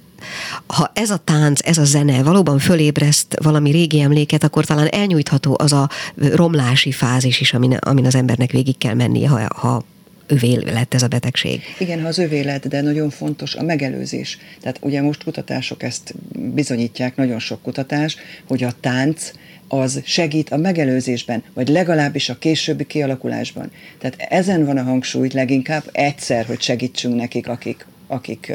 [0.68, 5.56] ha ez a tánc, ez a zene valóban fölébreszt valami régi emléket, akkor talán elnyújtható
[5.60, 9.84] az a romlási fázis is, amin, amin az embernek végig kell mennie, ha, ha
[10.28, 11.62] övé lett ez a betegség.
[11.80, 14.38] Igen, ha az övé lett, de nagyon fontos a megelőzés.
[14.62, 16.14] Tehát ugye most kutatások ezt
[16.54, 18.16] bizonyítják, nagyon sok kutatás,
[18.48, 19.32] hogy a tánc
[19.80, 23.72] az segít a megelőzésben, vagy legalábbis a későbbi kialakulásban.
[23.98, 28.54] Tehát ezen van a hangsúly leginkább egyszer, hogy segítsünk nekik, akik akik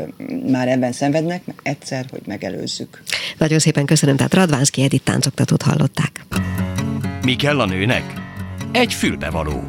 [0.50, 3.02] már ebben szenvednek, egyszer, hogy megelőzzük.
[3.38, 6.24] Nagyon szépen köszönöm, tehát Radvánszki Edith táncoktatót hallották.
[7.22, 8.12] Mi kell a nőnek?
[8.72, 9.68] Egy fülbevaló.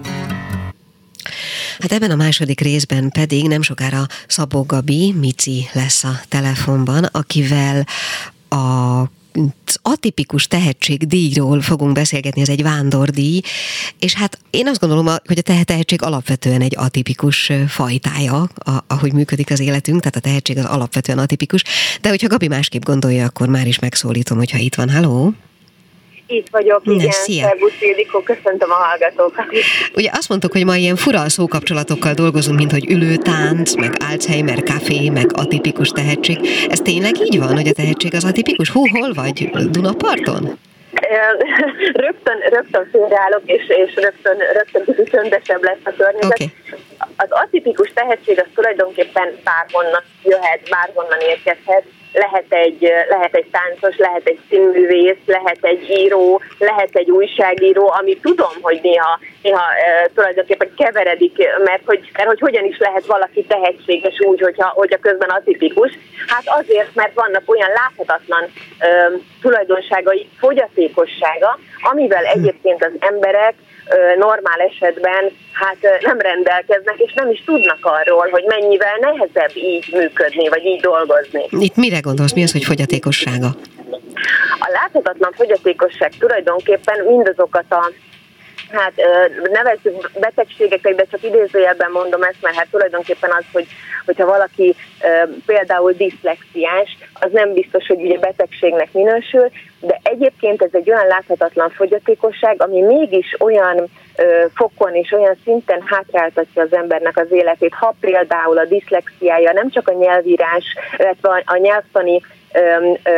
[1.80, 7.86] Hát ebben a második részben pedig nem sokára Szabó Gabi, Mici lesz a telefonban, akivel
[8.50, 9.04] a
[9.82, 10.48] atipikus
[10.98, 13.42] díjról fogunk beszélgetni, ez egy vándordíj,
[14.00, 18.50] és hát én azt gondolom, hogy a tehetség alapvetően egy atipikus fajtája,
[18.88, 21.64] ahogy működik az életünk, tehát a tehetség az alapvetően atipikus,
[22.02, 24.90] de hogyha Gabi másképp gondolja, akkor már is megszólítom, hogyha itt van.
[24.90, 25.34] Halló!
[26.32, 27.06] Itt vagyok, igen.
[27.06, 27.44] Ne, szia.
[27.44, 29.46] Szervusz, Ildikó, köszöntöm a hallgatókat
[29.96, 35.10] Ugye azt mondtuk, hogy ma ilyen fura szókapcsolatokkal dolgozunk, mint hogy ülőtánc, meg Alzheimer café,
[35.10, 36.38] meg atipikus tehetség.
[36.70, 38.70] Ez tényleg így van, hogy a tehetség az atipikus?
[38.70, 39.50] Hú, hol vagy?
[39.70, 40.58] Dunaparton?
[41.94, 46.32] rögtön, rögtön félreállok, és, és rögtön, rögtön kicsit csöndesebb lesz a környezet.
[46.32, 46.52] Okay.
[47.16, 51.84] Az atipikus tehetség az tulajdonképpen bárhonnan jöhet, bárhonnan érkezhet,
[52.14, 58.18] lehet egy, lehet egy táncos, lehet egy színművész, lehet egy író, lehet egy újságíró, ami
[58.18, 63.46] tudom, hogy néha, néha e, tulajdonképpen keveredik, mert hogy, mert hogy hogyan is lehet valaki
[63.46, 65.92] tehetséges úgy, hogyha, hogyha közben atipikus.
[66.28, 68.44] Hát azért, mert vannak olyan láthatatlan
[68.78, 68.88] e,
[69.42, 71.60] tulajdonságai, fogyatékossága,
[71.92, 73.54] amivel egyébként az emberek
[74.18, 80.50] normál esetben hát nem rendelkeznek, és nem is tudnak arról, hogy mennyivel nehezebb így működni,
[80.50, 81.46] vagy így dolgozni.
[81.50, 82.34] Itt mire gondolsz?
[82.34, 83.48] Mi az, hogy fogyatékossága?
[84.60, 87.92] A láthatatlan fogyatékosság tulajdonképpen mindazokat a
[88.72, 88.94] hát
[89.52, 93.68] nevezzük betegségeknek, de csak idézőjelben mondom ezt, mert hát tulajdonképpen az, hogy,
[94.06, 94.76] hogyha valaki
[95.46, 101.70] például diszlexiás, az nem biztos, hogy ugye betegségnek minősül, de egyébként ez egy olyan láthatatlan
[101.70, 103.90] fogyatékosság, ami mégis olyan
[104.56, 109.88] fokon és olyan szinten hátráltatja az embernek az életét, ha például a diszlexiája nem csak
[109.88, 110.64] a nyelvírás,
[110.98, 112.22] illetve a nyelvtani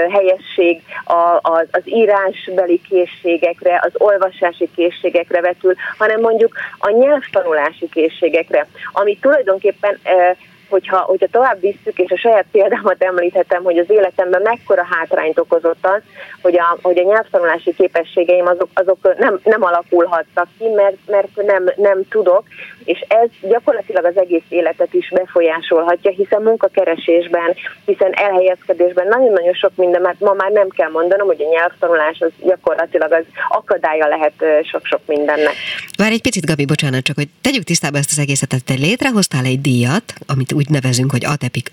[0.10, 0.82] helyesség
[1.41, 10.00] az, az írásbeli készségekre, az olvasási készségekre vetül, hanem mondjuk a nyelvtanulási készségekre, ami tulajdonképpen
[10.72, 15.86] hogyha, hogyha tovább visszük, és a saját példámat említhetem, hogy az életemben mekkora hátrányt okozott
[15.86, 16.02] az,
[16.42, 21.64] hogy a, hogy a nyelvtanulási képességeim azok, azok nem, nem alakulhattak ki, mert, mert nem,
[21.76, 22.44] nem tudok,
[22.84, 27.56] és ez gyakorlatilag az egész életet is befolyásolhatja, hiszen munkakeresésben,
[27.86, 32.32] hiszen elhelyezkedésben nagyon-nagyon sok minden, mert ma már nem kell mondanom, hogy a nyelvtanulás az
[32.46, 35.54] gyakorlatilag az akadálya lehet sok-sok mindennek.
[35.98, 38.64] Várj egy picit, Gabi, bocsánat, csak hogy tegyük tisztába ezt az egészet.
[38.66, 41.26] Te létrehoztál egy díjat, amit úgy nevezünk, hogy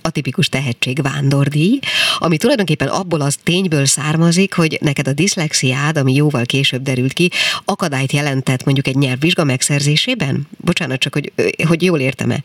[0.02, 1.78] atipikus tehetség vándordíj,
[2.18, 7.30] ami tulajdonképpen abból az tényből származik, hogy neked a diszlexiád, ami jóval később derült ki,
[7.64, 10.34] akadályt jelentett mondjuk egy nyelvvizsga megszerzésében?
[10.64, 11.32] Bocsánat, csak hogy,
[11.68, 12.38] hogy jól értem-e?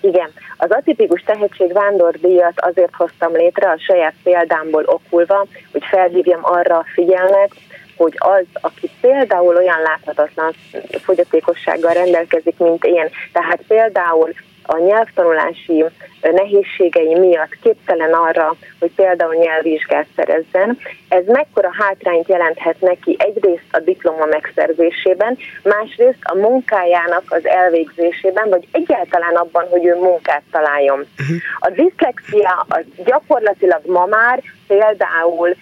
[0.00, 6.76] Igen, az atipikus tehetség vándordíjat azért hoztam létre a saját példámból okulva, hogy felhívjam arra
[6.76, 7.50] a figyelmet,
[7.96, 10.52] hogy az, aki például olyan láthatatlan
[11.02, 15.84] fogyatékossággal rendelkezik, mint én, tehát például a nyelvtanulási
[16.20, 20.78] nehézségei miatt képtelen arra, hogy például nyelvvizsgát szerezzen.
[21.08, 28.68] Ez mekkora hátrányt jelenthet neki egyrészt a diploma megszerzésében, másrészt a munkájának az elvégzésében, vagy
[28.72, 30.98] egyáltalán abban, hogy ő munkát találjon.
[30.98, 31.36] Uh-huh.
[31.58, 35.56] A diszlexia az gyakorlatilag ma már például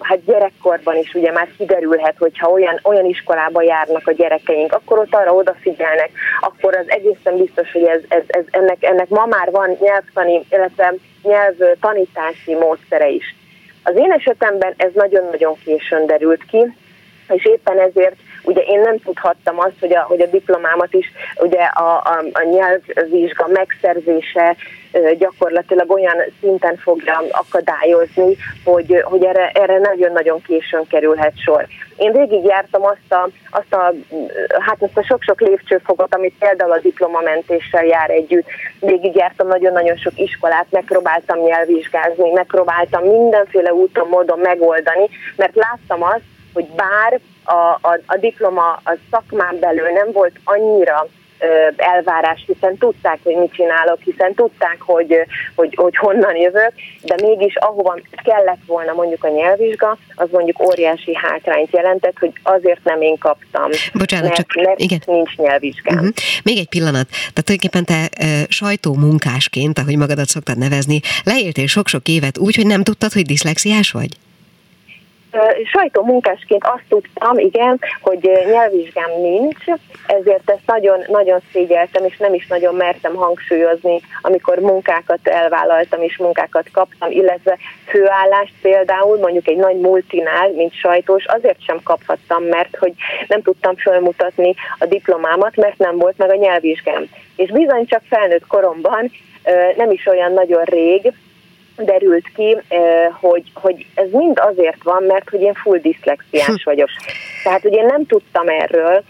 [0.00, 5.14] hát gyerekkorban is ugye már kiderülhet, hogyha olyan, olyan iskolába járnak a gyerekeink, akkor ott
[5.14, 6.10] arra odafigyelnek,
[6.40, 10.94] akkor az egészen biztos, hogy ez, ez, ez ennek, ennek ma már van nyelvtani, illetve
[11.22, 13.34] nyelvtanítási módszere is.
[13.82, 16.74] Az én esetemben ez nagyon-nagyon későn derült ki,
[17.30, 21.62] és éppen ezért ugye én nem tudhattam azt, hogy a, hogy a diplomámat is ugye
[21.62, 24.56] a, a, a nyelvvizsga megszerzése
[25.18, 31.66] gyakorlatilag olyan szinten fogja akadályozni, hogy, hogy erre, erre nagyon-nagyon későn kerülhet sor.
[31.96, 33.92] Én végigjártam azt a, azt a,
[34.60, 38.46] hát azt a sok-sok lépcsőfogot, amit például a diplomamentéssel jár együtt.
[38.80, 46.66] Végigjártam nagyon-nagyon sok iskolát, megpróbáltam nyelvvizsgázni, megpróbáltam mindenféle úton, módon megoldani, mert láttam azt, hogy
[46.66, 51.06] bár a, a, a diploma a szakmán belül nem volt annyira
[51.76, 55.14] elvárás, hiszen tudták, hogy mit csinálok, hiszen tudták, hogy,
[55.54, 61.16] hogy, hogy honnan jövök, de mégis ahova kellett volna mondjuk a nyelvvizsga, az mondjuk óriási
[61.16, 63.70] hátrányt jelentett, hogy azért nem én kaptam.
[63.92, 65.02] Bocsánat, mert, csak mert igen.
[65.06, 65.98] nincs nyelvvizsgám.
[65.98, 66.14] Uh-huh.
[66.44, 67.08] Még egy pillanat.
[67.08, 72.82] Tehát tulajdonképpen te e, sajtómunkásként, ahogy magadat szoktad nevezni, leéltél sok-sok évet úgy, hogy nem
[72.82, 74.08] tudtad, hogy diszlexiás vagy?
[75.72, 79.64] Sajtómunkásként azt tudtam, igen, hogy nyelvvizsgám nincs,
[80.06, 86.16] ezért ezt nagyon, nagyon szégyeltem, és nem is nagyon mertem hangsúlyozni, amikor munkákat elvállaltam, és
[86.16, 92.76] munkákat kaptam, illetve főállást például, mondjuk egy nagy multinál, mint sajtós, azért sem kaphattam, mert
[92.76, 92.92] hogy
[93.28, 97.04] nem tudtam felmutatni a diplomámat, mert nem volt meg a nyelvvizsgám.
[97.36, 99.10] És bizony csak felnőtt koromban,
[99.76, 101.12] nem is olyan nagyon rég,
[101.84, 102.56] derült ki,
[103.20, 106.88] hogy, hogy ez mind azért van, mert hogy én full diszlexiás vagyok.
[107.42, 109.02] Tehát, hogy én nem tudtam erről,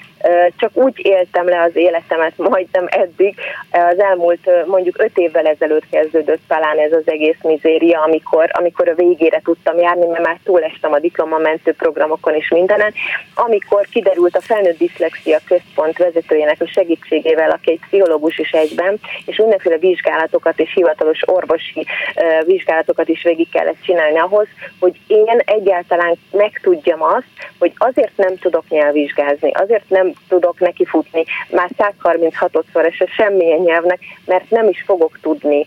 [0.57, 3.35] csak úgy éltem le az életemet majdnem eddig.
[3.71, 8.95] Az elmúlt mondjuk öt évvel ezelőtt kezdődött talán ez az egész mizéria, amikor, amikor a
[8.95, 12.93] végére tudtam járni, mert már túlestem a diplomamentő programokon és mindenen.
[13.35, 19.37] Amikor kiderült a Felnőtt Diszlexia Központ vezetőjének a segítségével, aki egy pszichológus is egyben, és
[19.37, 21.87] mindenféle vizsgálatokat és hivatalos orvosi
[22.45, 24.47] vizsgálatokat is végig kellett csinálni ahhoz,
[24.81, 27.27] hogy én egyáltalán megtudjam azt,
[27.59, 34.01] hogy azért nem tudok nyelvvizsgázni, azért nem tudok neki futni már 136-szor, és semmilyen nyelvnek,
[34.25, 35.65] mert nem is fogok tudni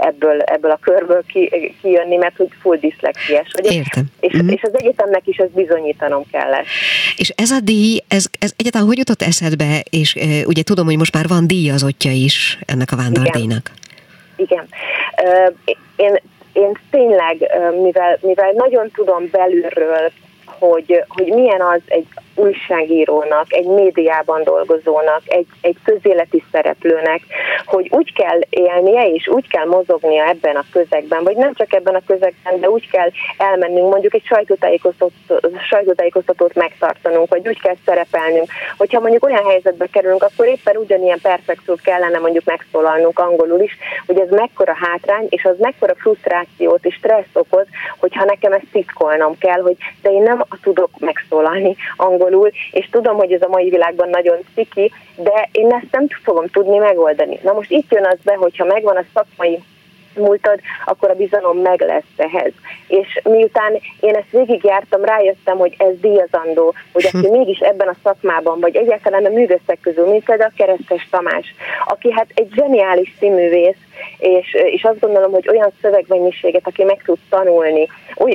[0.00, 3.72] ebből, ebből a körből ki, kijönni, mert hogy full diszlexiás vagyok.
[3.72, 4.04] Értem.
[4.20, 4.48] És, mm-hmm.
[4.48, 6.66] és az egyetemnek is ezt bizonyítanom kellett.
[7.16, 10.96] És ez a díj, ez, ez egyáltalán hogy jutott eszedbe, és e, ugye tudom, hogy
[10.96, 13.70] most már van díjazottja is ennek a vándordíjnak.
[13.72, 13.78] Igen.
[14.40, 14.68] Igen.
[15.96, 16.20] Én,
[16.52, 17.36] én tényleg,
[17.82, 20.10] mivel, mivel nagyon tudom belülről,
[20.44, 22.06] hogy, hogy milyen az egy
[22.40, 27.20] újságírónak, egy médiában dolgozónak, egy, egy közéleti szereplőnek,
[27.64, 31.94] hogy úgy kell élnie és úgy kell mozognia ebben a közegben, vagy nem csak ebben
[31.94, 35.12] a közegben, de úgy kell elmennünk, mondjuk egy sajtótájékoztatót,
[35.68, 38.50] sajtótájékoztatót megtartanunk, vagy úgy kell szerepelnünk.
[38.76, 43.76] Hogyha mondjuk olyan helyzetbe kerülünk, akkor éppen ugyanilyen perfekciót kellene mondjuk megszólalnunk angolul is,
[44.06, 47.66] hogy ez mekkora hátrány, és az mekkora frusztrációt és stressz okoz,
[47.98, 53.16] hogyha nekem ezt titkolnom kell, hogy de én nem tudok megszólalni angolul, angolul, és tudom,
[53.16, 57.38] hogy ez a mai világban nagyon ciki, de én ezt nem fogom tudni megoldani.
[57.42, 59.58] Na most itt jön az be, hogyha megvan a szakmai
[60.14, 62.52] múltad, akkor a bizalom meg lesz ehhez.
[62.88, 68.60] És miután én ezt végigjártam, rájöttem, hogy ez díjazandó, hogy aki mégis ebben a szakmában,
[68.60, 71.54] vagy egyáltalán a művészek közül, mint például a Keresztes Tamás,
[71.86, 73.82] aki hát egy zseniális színművész,
[74.18, 77.88] és, és azt gondolom, hogy olyan szövegmennyiséget, aki meg tud tanulni,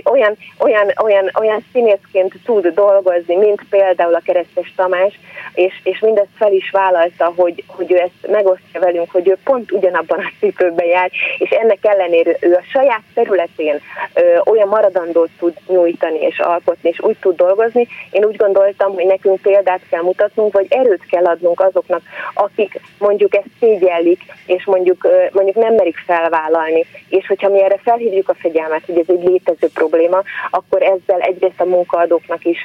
[0.04, 5.19] olyan, olyan, olyan, olyan színészként tud dolgozni, mint például a Keresztes Tamás,
[5.54, 9.71] és, és mindezt fel is vállalta, hogy, hogy ő ezt megosztja velünk, hogy ő pont
[9.71, 13.80] ugyanabban a cipőben jár, és ennek ellenére ő a saját területén
[14.13, 17.88] ö, olyan maradandót tud nyújtani és alkotni, és úgy tud dolgozni.
[18.12, 22.01] Én úgy gondoltam, hogy nekünk példát kell mutatnunk, vagy erőt kell adnunk azoknak,
[22.34, 26.86] akik mondjuk ezt szégyellik, és mondjuk, mondjuk nem merik felvállalni.
[27.10, 31.62] És hogyha mi erre felhívjuk a fegyelmet, hogy ez egy létező probléma, akkor ezzel egyrészt
[31.62, 32.58] a munkaadóknak is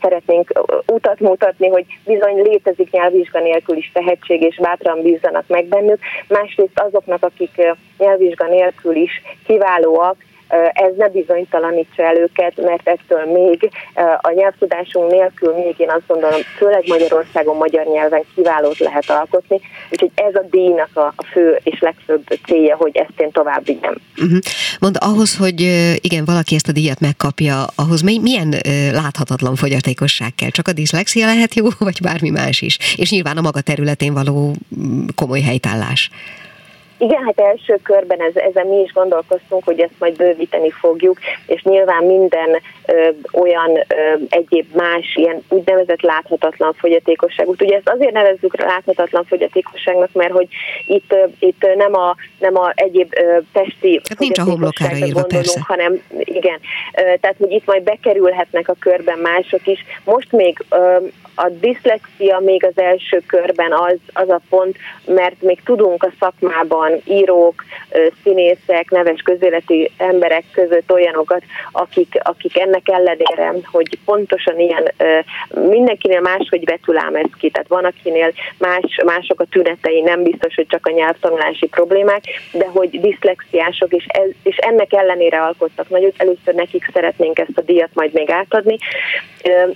[0.00, 0.52] szeretnénk
[0.86, 5.98] utat mutatni, hogy bizony létezik nyelvvizsga nélkül is tehetség, és bátran bízzanak meg bennük.
[6.28, 7.62] Másrészt azoknak, akik
[7.98, 10.16] nyelvvizsga nélkül is kiválóak,
[10.72, 13.70] ez ne bizonytalanítsa el őket, mert ettől még
[14.20, 19.60] a nyelvtudásunk nélkül még én azt gondolom, főleg Magyarországon magyar nyelven kiválót lehet alkotni,
[19.90, 23.94] úgyhogy ez a díjnak a, fő és legfőbb célja, hogy ezt én tovább vigyem.
[24.16, 24.38] Uh-huh.
[24.80, 25.60] Mond, ahhoz, hogy
[26.00, 28.54] igen, valaki ezt a díjat megkapja, ahhoz milyen
[28.92, 30.48] láthatatlan fogyatékosság kell?
[30.50, 32.78] Csak a diszlexia lehet jó, vagy bármi más is?
[32.96, 36.10] És nyilván a maga területén való mm, komoly helytállás.
[37.00, 41.62] Igen, hát első körben ez, ezen mi is gondolkoztunk, hogy ezt majd bővíteni fogjuk, és
[41.62, 47.62] nyilván minden ö, olyan ö, egyéb más ilyen úgynevezett láthatatlan fogyatékosságot.
[47.62, 50.48] Ugye ezt azért nevezzük láthatatlan fogyatékosságnak, mert hogy
[50.86, 55.24] itt, ö, itt nem, a, nem a egyéb ö, testi hát nincs a homlokára írva,
[55.24, 55.60] persze.
[55.66, 56.60] hanem igen,
[56.94, 59.84] ö, tehát hogy itt majd bekerülhetnek a körben mások is.
[60.04, 60.96] Most még ö,
[61.42, 64.76] a diszlexia még az első körben az, az a pont,
[65.06, 67.64] mert még tudunk a szakmában írók,
[68.22, 74.92] színészek, neves közéleti emberek között olyanokat, akik, akik ennek ellenére, hogy pontosan ilyen,
[75.68, 80.54] mindenkinél máshogy vetül ám ez ki, tehát van akinél más, mások a tünetei, nem biztos,
[80.54, 82.22] hogy csak a nyelvtanulási problémák,
[82.52, 87.60] de hogy diszlexiások, és, ez, és ennek ellenére alkottak nagyot, először nekik szeretnénk ezt a
[87.60, 88.76] díjat majd még átadni,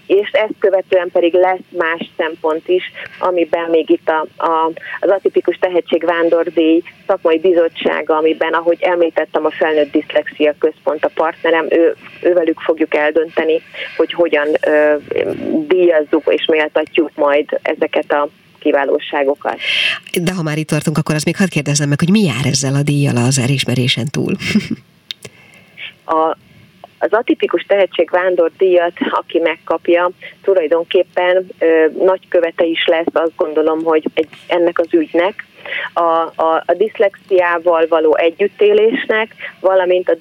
[0.06, 2.82] és ezt követően pedig lesz más szempont is,
[3.18, 9.50] amiben még itt a, a, az atipikus tehetség vándordíj szakmai bizottsága, amiben, ahogy említettem, a
[9.50, 13.62] felnőtt diszlexia központ a partnerem, ő, ővelük fogjuk eldönteni,
[13.96, 14.94] hogy hogyan ö,
[15.66, 19.58] díjazzuk és méltatjuk majd ezeket a kiválóságokat.
[20.22, 22.74] De ha már itt tartunk, akkor azt még hadd kérdezzem meg, hogy mi jár ezzel
[22.74, 24.36] a díjjal az elismerésen túl?
[26.16, 26.36] a,
[26.98, 30.10] az atipikus tehetség vándor díjat, aki megkapja,
[30.42, 35.44] tulajdonképpen ö, nagykövete is lesz, azt gondolom, hogy egy, ennek az ügynek,
[35.92, 36.00] a,
[36.42, 40.14] a, a diszlexiával való együttélésnek, valamint a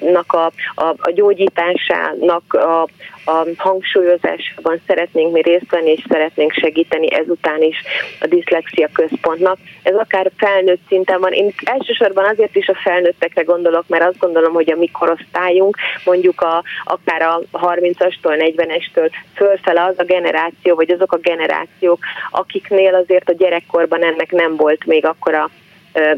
[0.00, 2.82] diszlexiának a, a, a gyógyításának a,
[3.24, 7.82] a hangsúlyozásában szeretnénk mi részt venni, és szeretnénk segíteni ezután is
[8.20, 9.58] a diszlexia központnak.
[9.82, 11.32] Ez akár felnőtt szinten van.
[11.32, 16.40] Én elsősorban azért is a felnőttekre gondolok, mert azt gondolom, hogy a mi korosztályunk, mondjuk
[16.40, 21.98] a, akár a 30-astól, 40-estől fölfele az a generáció, vagy azok a generációk,
[22.30, 25.50] akiknél azért a gyerekkorban ennek nem volt még akkora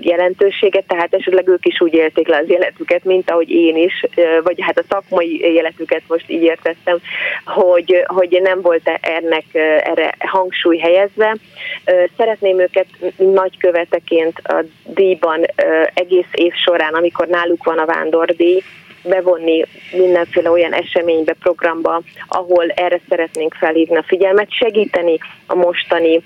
[0.00, 4.04] jelentőséget, tehát esetleg ők is úgy élték le az életüket, mint ahogy én is,
[4.42, 6.98] vagy hát a szakmai életüket most így értettem,
[7.44, 9.44] hogy, hogy nem volt ennek
[9.84, 11.36] erre hangsúly helyezve.
[12.16, 15.44] Szeretném őket nagyköveteként a díjban
[15.94, 18.62] egész év során, amikor náluk van a vándordíj,
[19.02, 26.22] bevonni mindenféle olyan eseménybe, programba, ahol erre szeretnénk felhívni a figyelmet, segíteni a mostani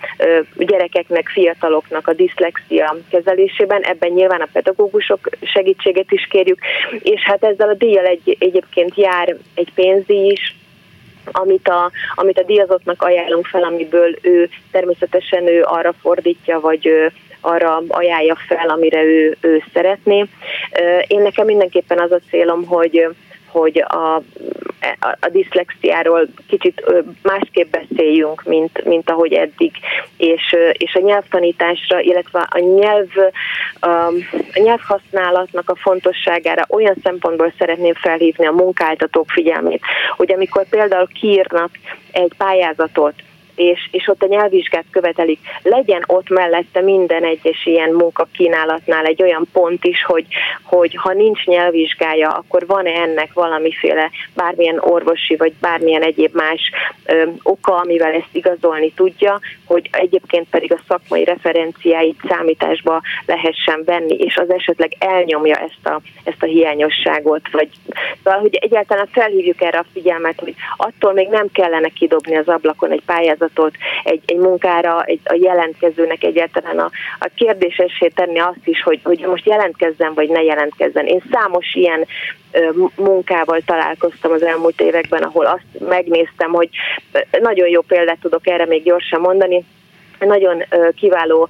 [0.57, 6.59] gyerekeknek, fiataloknak a diszlexia kezelésében, ebben nyilván a pedagógusok segítséget is kérjük,
[7.03, 10.55] és hát ezzel a díjjal egy, egyébként jár egy pénzdíj is,
[11.33, 17.13] amit a, amit a díjazottnak ajánlunk fel, amiből ő természetesen ő arra fordítja, vagy ő
[17.41, 20.25] arra ajánlja fel, amire ő, ő szeretné.
[21.07, 23.09] Én nekem mindenképpen az a célom, hogy
[23.47, 24.23] hogy a,
[25.01, 26.85] a, diszlexiáról kicsit
[27.23, 29.73] másképp beszéljünk, mint, mint ahogy eddig,
[30.17, 33.09] és, és a nyelvtanításra, illetve a nyelv
[33.81, 34.13] a
[34.55, 39.81] nyelvhasználatnak a fontosságára olyan szempontból szeretném felhívni a munkáltatók figyelmét,
[40.17, 41.71] hogy amikor például kiírnak
[42.13, 43.15] egy pályázatot,
[43.57, 49.49] és, és ott a nyelvvizsgát követelik, legyen ott mellette minden egyes ilyen munkakínálatnál egy olyan
[49.53, 50.27] pont is, hogy,
[50.63, 56.61] hogy ha nincs nyelvvizsgája, akkor van-e ennek valamiféle bármilyen orvosi vagy bármilyen egyéb más
[57.05, 64.15] ö, oka, amivel ezt igazolni tudja, hogy egyébként pedig a szakmai referenciáit számításba lehessen venni,
[64.15, 67.69] és az esetleg elnyomja ezt a, ezt a hiányosságot, vagy
[68.25, 72.91] szóval, hogy egyáltalán felhívjuk erre a figyelmet, hogy attól még nem kellene kidobni az ablakon
[72.91, 73.75] egy pályázat pályázatot
[74.05, 79.25] egy, egy munkára, egy, a jelentkezőnek egyáltalán a, a kérdésessé tenni azt is, hogy, hogy
[79.27, 81.07] most jelentkezzen vagy ne jelentkezzen.
[81.07, 82.07] Én számos ilyen
[82.97, 86.69] munkával találkoztam az elmúlt években, ahol azt megnéztem, hogy
[87.41, 89.65] nagyon jó példát tudok erre még gyorsan mondani,
[90.19, 91.49] nagyon kiváló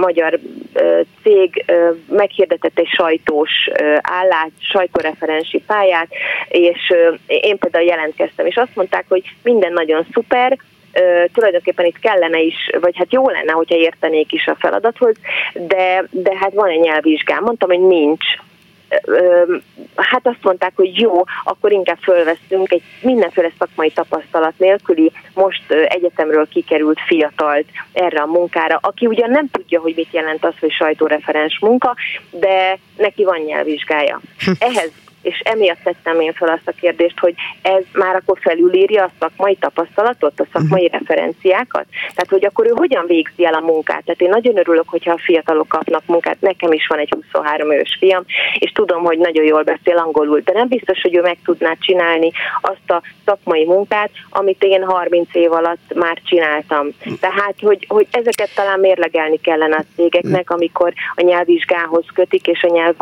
[0.00, 0.38] magyar
[1.22, 1.64] cég
[2.08, 3.50] meghirdetett egy sajtós
[4.00, 6.08] állát, sajtóreferensi pályát,
[6.48, 6.92] és
[7.26, 10.58] én például jelentkeztem, és azt mondták, hogy minden nagyon szuper,
[11.32, 15.14] tulajdonképpen itt kellene is, vagy hát jó lenne, hogyha értenék is a feladathoz,
[15.52, 17.42] de, de hát van egy nyelvvizsgám.
[17.42, 18.24] Mondtam, hogy nincs
[19.96, 26.48] hát azt mondták, hogy jó, akkor inkább fölveszünk egy mindenféle szakmai tapasztalat nélküli, most egyetemről
[26.48, 31.58] kikerült fiatalt erre a munkára, aki ugyan nem tudja, hogy mit jelent az, hogy sajtóreferens
[31.60, 31.94] munka,
[32.30, 34.20] de neki van nyelvvizsgája.
[34.44, 34.50] Hm.
[34.58, 34.90] Ehhez
[35.24, 39.56] és emiatt tettem én fel azt a kérdést, hogy ez már akkor felülírja a szakmai
[39.56, 41.00] tapasztalatot, a szakmai uh-huh.
[41.00, 41.86] referenciákat?
[42.14, 44.04] Tehát, hogy akkor ő hogyan végzi el a munkát?
[44.04, 46.40] Tehát én nagyon örülök, hogyha a fiatalok kapnak munkát.
[46.40, 48.24] Nekem is van egy 23 éves fiam,
[48.58, 52.30] és tudom, hogy nagyon jól beszél angolul, de nem biztos, hogy ő meg tudná csinálni
[52.60, 56.88] azt a szakmai munkát, amit én 30 év alatt már csináltam.
[57.20, 62.72] Tehát, hogy, hogy ezeket talán mérlegelni kellene a cégeknek, amikor a nyelvvizsgához kötik, és a
[62.72, 62.94] nyelv,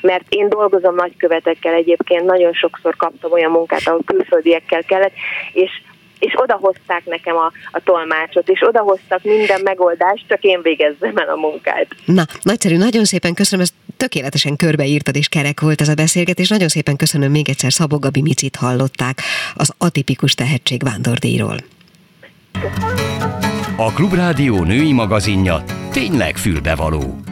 [0.00, 5.12] mert én dolgozom nagykövetek külföldiekkel egyébként nagyon sokszor kaptam olyan munkát, ahol külföldiekkel kellett,
[5.52, 5.70] és
[6.18, 11.36] és odahozták nekem a, a tolmácsot, és odahoztak minden megoldást, csak én végezzem el a
[11.36, 11.86] munkát.
[12.04, 16.48] Na, nagyszerű, nagyon szépen köszönöm, ezt tökéletesen körbeírtad, és kerek volt ez a beszélgetés.
[16.48, 19.18] Nagyon szépen köszönöm még egyszer, Szabó Gabi Micit hallották
[19.54, 21.56] az atipikus tehetség vándordíjról.
[23.76, 27.24] A Klubrádió női magazinja tényleg fülbevaló.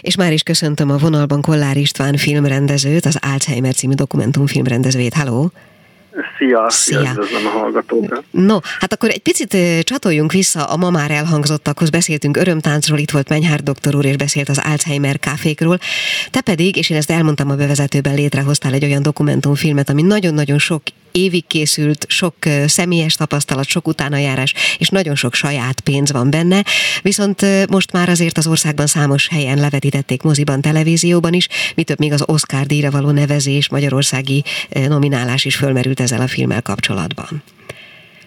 [0.00, 5.14] És már is köszöntöm a vonalban Kollár István filmrendezőt, az Alzheimer című dokumentumfilm rendezőjét.
[5.14, 5.52] Halló!
[6.38, 7.00] Szia, Szia.
[7.00, 8.24] üdvözlöm a hallgatókat.
[8.30, 11.90] No, hát akkor egy picit csatoljunk vissza a ma már elhangzottakhoz.
[11.90, 15.78] Beszéltünk örömtáncról, itt volt Menyhár doktor úr, és beszélt az Alzheimer kávékról.
[16.30, 20.82] Te pedig, és én ezt elmondtam a bevezetőben, létrehoztál egy olyan dokumentumfilmet, ami nagyon-nagyon sok
[21.12, 22.34] évig készült, sok
[22.66, 26.62] személyes tapasztalat, sok utánajárás, és nagyon sok saját pénz van benne,
[27.02, 27.40] viszont
[27.70, 32.28] most már azért az országban számos helyen levetítették moziban, televízióban is, mi több még az
[32.28, 34.44] Oscar díjra való nevezés, magyarországi
[34.88, 37.42] nominálás is fölmerült ezzel a filmmel kapcsolatban.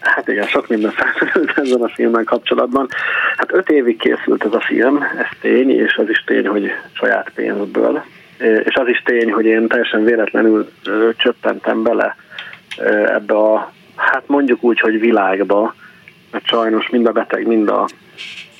[0.03, 2.87] Hát igen, sok minden felmerült ezzel a filmmel kapcsolatban.
[3.37, 7.31] Hát öt évig készült ez a film, ez tény, és az is tény, hogy saját
[7.35, 8.03] pénzből.
[8.63, 10.71] És az is tény, hogy én teljesen véletlenül
[11.17, 12.15] csöppentem bele
[13.05, 15.75] ebbe a, hát mondjuk úgy, hogy világba,
[16.31, 17.87] mert sajnos mind a beteg, mind a,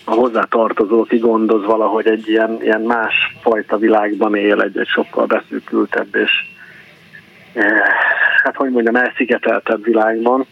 [0.05, 5.25] a hozzátartozó, aki gondoz valahogy egy ilyen, ilyen más fajta világban él, egy, egy sokkal
[5.25, 6.31] beszűkültebb és
[8.43, 10.45] hát hogy mondjam, elszigeteltebb világban.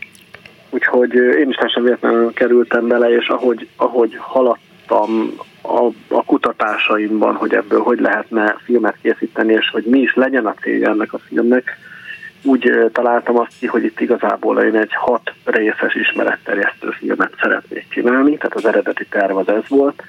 [0.69, 7.53] Úgyhogy én is teljesen véletlenül kerültem bele, és ahogy, ahogy haladtam a, a kutatásaimban, hogy
[7.53, 11.77] ebből hogy lehetne filmet készíteni, és hogy mi is legyen a célja ennek a filmnek,
[12.43, 18.37] úgy találtam azt ki, hogy itt igazából én egy hat részes ismeretterjesztő filmet szeretnék csinálni,
[18.37, 20.03] tehát az eredeti terv az ez volt,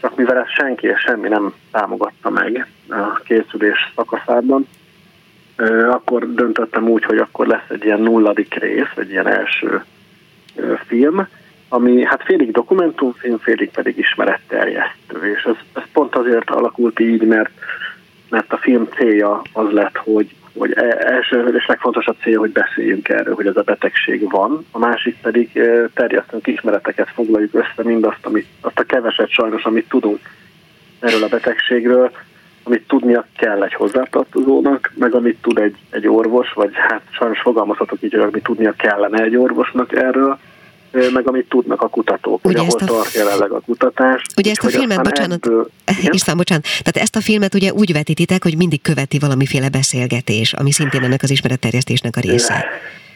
[0.00, 4.68] csak mivel ezt senki és semmi nem támogatta meg a készülés szakaszában,
[5.90, 9.84] akkor döntöttem úgy, hogy akkor lesz egy ilyen nulladik rész, egy ilyen első
[10.86, 11.26] film,
[11.68, 17.50] ami hát félig dokumentumfilm, félig pedig ismeretterjesztő, és ez, ez pont azért alakult így, mert,
[18.32, 23.08] mert a film célja az lett, hogy hogy e, első és legfontosabb cél, hogy beszéljünk
[23.08, 28.26] erről, hogy ez a betegség van, a másik pedig e, terjesztünk ismereteket, foglaljuk össze mindazt,
[28.26, 30.18] amit, azt a keveset sajnos, amit tudunk
[31.00, 32.10] erről a betegségről,
[32.62, 38.02] amit tudnia kell egy hozzátartozónak, meg amit tud egy, egy orvos, vagy hát sajnos fogalmazhatok
[38.02, 40.38] így, hogy amit tudnia kellene egy orvosnak erről,
[40.92, 42.84] meg amit tudnak a kutatók, ugye hogy hol a...
[42.84, 44.22] tart jelenleg a kutatás.
[44.36, 45.70] Ugye ezt a filmet, bocsánat, ebből,
[46.10, 50.70] István, bocsánat, tehát ezt a filmet ugye úgy vetítitek, hogy mindig követi valamiféle beszélgetés, ami
[50.70, 52.64] szintén ennek az ismeretterjesztésnek a része.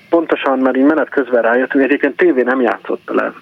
[0.09, 3.33] Pontosan, mert így menet közben rájöttünk, egyébként tévé nem játszott le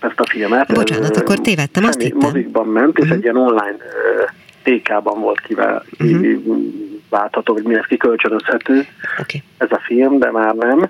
[0.00, 0.74] ezt a filmet.
[0.74, 2.18] Bocsánat, Ez, akkor tévedtem, azt hittem.
[2.18, 3.16] Mozikban ment, és uh-huh.
[3.16, 3.76] egy ilyen online
[4.62, 6.36] TK-ban volt kivel, uh-huh.
[7.10, 8.86] látható, hogy mi ez kikölcsönözhető
[9.20, 9.42] okay.
[9.58, 10.88] ez a film, de már nem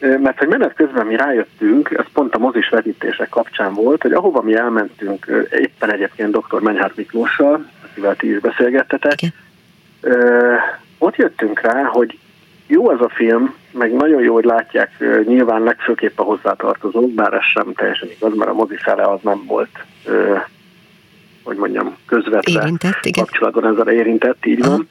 [0.00, 4.42] mert hogy menet közben mi rájöttünk, ez pont a mozis vetítések kapcsán volt, hogy ahova
[4.42, 6.60] mi elmentünk, éppen egyébként dr.
[6.60, 9.32] Menyhárt Miklóssal, akivel ti is beszélgettetek, okay.
[10.98, 12.18] ott jöttünk rá, hogy
[12.66, 17.44] jó ez a film, meg nagyon jó, hogy látják nyilván legfőképp a hozzátartozók, bár ez
[17.52, 19.84] sem teljesen igaz, mert a mozi fele az nem volt,
[21.42, 23.24] hogy mondjam, közvetve érintett, igen.
[23.24, 24.88] kapcsolatban ezzel érintett, így van.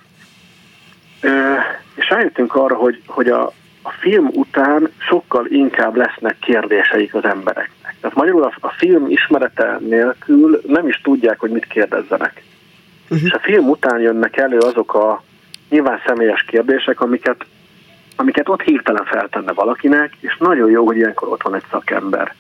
[1.24, 1.58] Uh-huh.
[1.96, 3.54] És rájöttünk arra, hogy, hogy a,
[3.84, 7.96] a film után sokkal inkább lesznek kérdéseik az embereknek.
[8.02, 12.44] Tehát magyarul a, a film ismerete nélkül nem is tudják, hogy mit kérdezzenek.
[13.10, 13.28] Uh-huh.
[13.28, 15.24] És a film után jönnek elő azok a
[15.70, 17.46] nyilván személyes kérdések, amiket,
[18.16, 22.34] amiket ott hirtelen feltenne valakinek, és nagyon jó, hogy ilyenkor ott van egy szakember.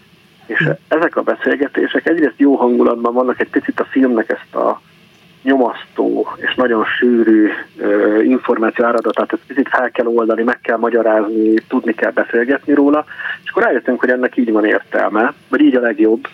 [0.45, 0.77] És uh-huh.
[0.87, 4.81] ezek a beszélgetések egyrészt jó hangulatban vannak, egy picit a filmnek ezt a
[5.43, 11.53] nyomasztó és nagyon sűrű uh, információ áradatát, ezt picit fel kell oldani, meg kell magyarázni,
[11.67, 13.05] tudni kell beszélgetni róla,
[13.43, 16.27] és akkor rájöttünk, hogy ennek így van értelme, vagy így a legjobb,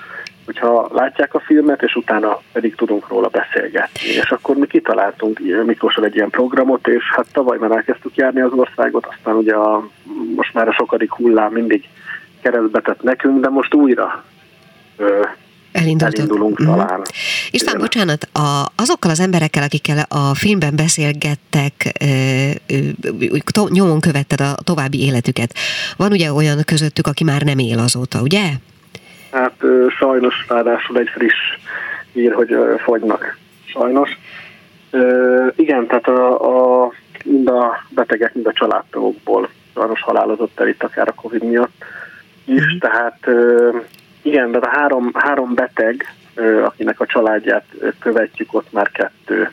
[0.45, 4.07] hogyha látják a filmet, és utána pedig tudunk róla beszélgetni.
[4.07, 8.51] És akkor mi kitaláltunk Miklósra egy ilyen programot, és hát tavaly már elkezdtük járni az
[8.51, 9.87] országot, aztán ugye a,
[10.35, 11.83] most már a sokadik hullám mindig
[12.41, 14.23] keresztbe tett nekünk, de most újra
[15.71, 16.71] elindulunk mm-hmm.
[16.71, 17.01] talán.
[17.51, 17.87] István, Igen.
[17.87, 25.53] bocsánat, a, azokkal az emberekkel, akikkel a filmben beszélgettek, ö, nyomon követted a további életüket,
[25.97, 28.41] van ugye olyan közöttük, aki már nem él azóta, ugye?
[29.31, 31.57] Hát ö, sajnos ráadásul egy friss
[32.13, 33.37] ír, hogy ö, fogynak.
[33.65, 34.09] Sajnos.
[34.91, 36.39] Ö, igen, tehát a,
[36.83, 36.91] a,
[37.23, 41.83] mind a betegek, mind a családtagokból sajnos halálozott el itt akár a Covid miatt
[42.45, 42.77] is, mm.
[42.79, 43.69] tehát ö,
[44.29, 46.13] igen, de a három, három beteg,
[46.63, 47.65] akinek a családját
[47.99, 49.49] követjük, ott már kettő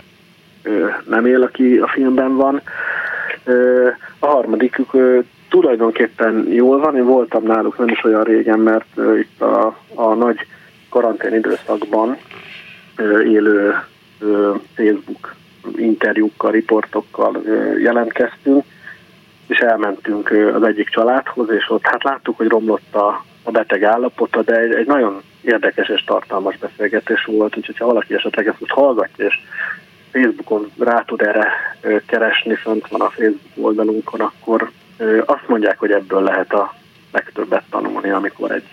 [1.09, 2.63] nem él, aki a filmben van.
[4.19, 4.91] A harmadikük
[5.49, 10.47] tulajdonképpen jól van, én voltam náluk nem is olyan régen, mert itt a, a nagy
[10.89, 12.17] karantén időszakban
[13.25, 13.75] élő
[14.75, 15.35] Facebook
[15.77, 17.43] interjúkkal, riportokkal
[17.79, 18.65] jelentkeztünk,
[19.47, 24.43] és elmentünk az egyik családhoz, és ott hát láttuk, hogy romlott a, a beteg állapota,
[24.43, 28.73] de egy, egy nagyon érdekes és tartalmas beszélgetés volt, úgyhogy ha valaki esetleg ezt most
[28.73, 29.35] hallgatja, és
[30.13, 31.53] Facebookon rá tud erre
[32.07, 34.71] keresni, fönt van a Facebook oldalunkon, akkor
[35.27, 36.75] azt mondják, hogy ebből lehet a
[37.13, 38.65] legtöbbet tanulni, amikor egy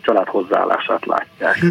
[0.00, 1.56] család hozzáállását látják.
[1.58, 1.66] Hm.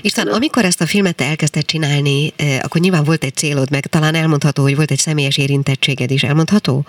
[0.00, 2.32] Isten, amikor ezt a filmet elkezdett csinálni,
[2.62, 6.22] akkor nyilván volt egy célod, meg talán elmondható, hogy volt egy személyes érintettséged is.
[6.22, 6.84] Elmondható?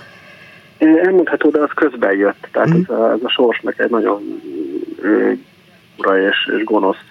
[0.77, 2.47] Elmondható, de az közben jött.
[2.51, 2.81] Tehát mm.
[2.81, 4.41] ez, a, ez a sorsnak egy nagyon
[5.97, 7.03] ura és, és gonosz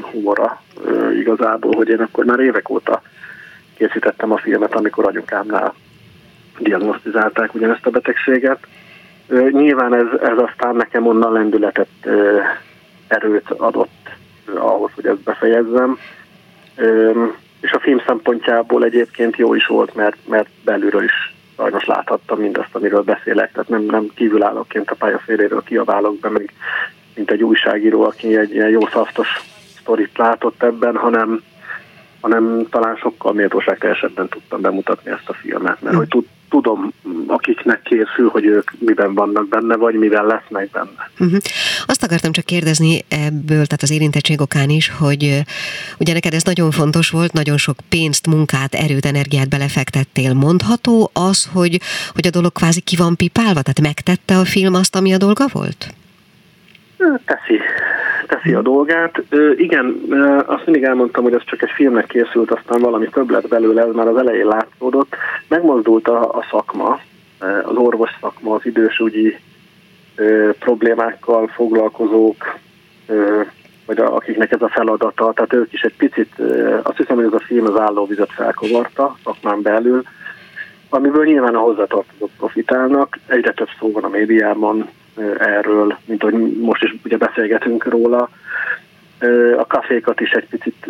[0.00, 0.62] humora
[1.14, 3.02] igazából, hogy én akkor már évek óta
[3.76, 5.74] készítettem a filmet, amikor anyukámnál
[6.58, 8.66] diagnosztizálták ugyanezt a betegséget.
[9.50, 11.88] Nyilván ez, ez aztán nekem onnan lendületet,
[13.08, 14.10] erőt adott
[14.54, 15.98] ahhoz, hogy ezt befejezzem.
[17.60, 22.74] És a film szempontjából egyébként jó is volt, mert, mert belülről is sajnos láthattam mindazt,
[22.74, 26.52] amiről beszélek, tehát nem, nem kívülállóként a pályaféléről kiabálok be, meg
[27.14, 29.28] mint egy újságíró, aki egy ilyen jó szaftos
[29.80, 31.42] sztorit látott ebben, hanem,
[32.20, 36.92] hanem talán sokkal méltóságteljesebben tudtam bemutatni ezt a filmet, mert hogy tud, tudom,
[37.26, 41.10] akiknek készül, hogy ők miben vannak benne, vagy mivel lesznek benne.
[41.18, 41.38] Uh-huh.
[41.86, 45.40] Azt akartam csak kérdezni ebből, tehát az érintettség okán is, hogy
[45.98, 50.32] ugye neked ez nagyon fontos volt, nagyon sok pénzt, munkát, erőt, energiát belefektettél.
[50.32, 51.80] Mondható az, hogy,
[52.14, 53.62] hogy a dolog kvázi ki van pipálva?
[53.62, 55.94] Tehát megtette a film azt, ami a dolga volt?
[57.24, 57.58] Teszi
[58.28, 59.22] teszi a dolgát.
[59.28, 63.30] Ö, igen, ö, azt mindig elmondtam, hogy ez csak egy filmnek készült, aztán valami több
[63.30, 65.16] lett belőle, ez már az elején látszódott.
[65.48, 67.00] Megmozdult a, a szakma,
[67.62, 69.36] az orvos szakma, az idősügyi
[70.16, 72.58] ö, problémákkal foglalkozók,
[73.06, 73.40] ö,
[73.86, 77.24] vagy a, akiknek ez a feladata, tehát ők is egy picit, ö, azt hiszem, hogy
[77.24, 80.02] ez a film az állóvizet felkavarta szakmán belül,
[80.88, 83.18] amiből nyilván a hozzátartozók profitálnak.
[83.26, 84.88] Egyre több szó van a médiában,
[85.38, 88.28] erről, mint hogy most is ugye beszélgetünk róla.
[89.58, 90.86] A kafékat is egy picit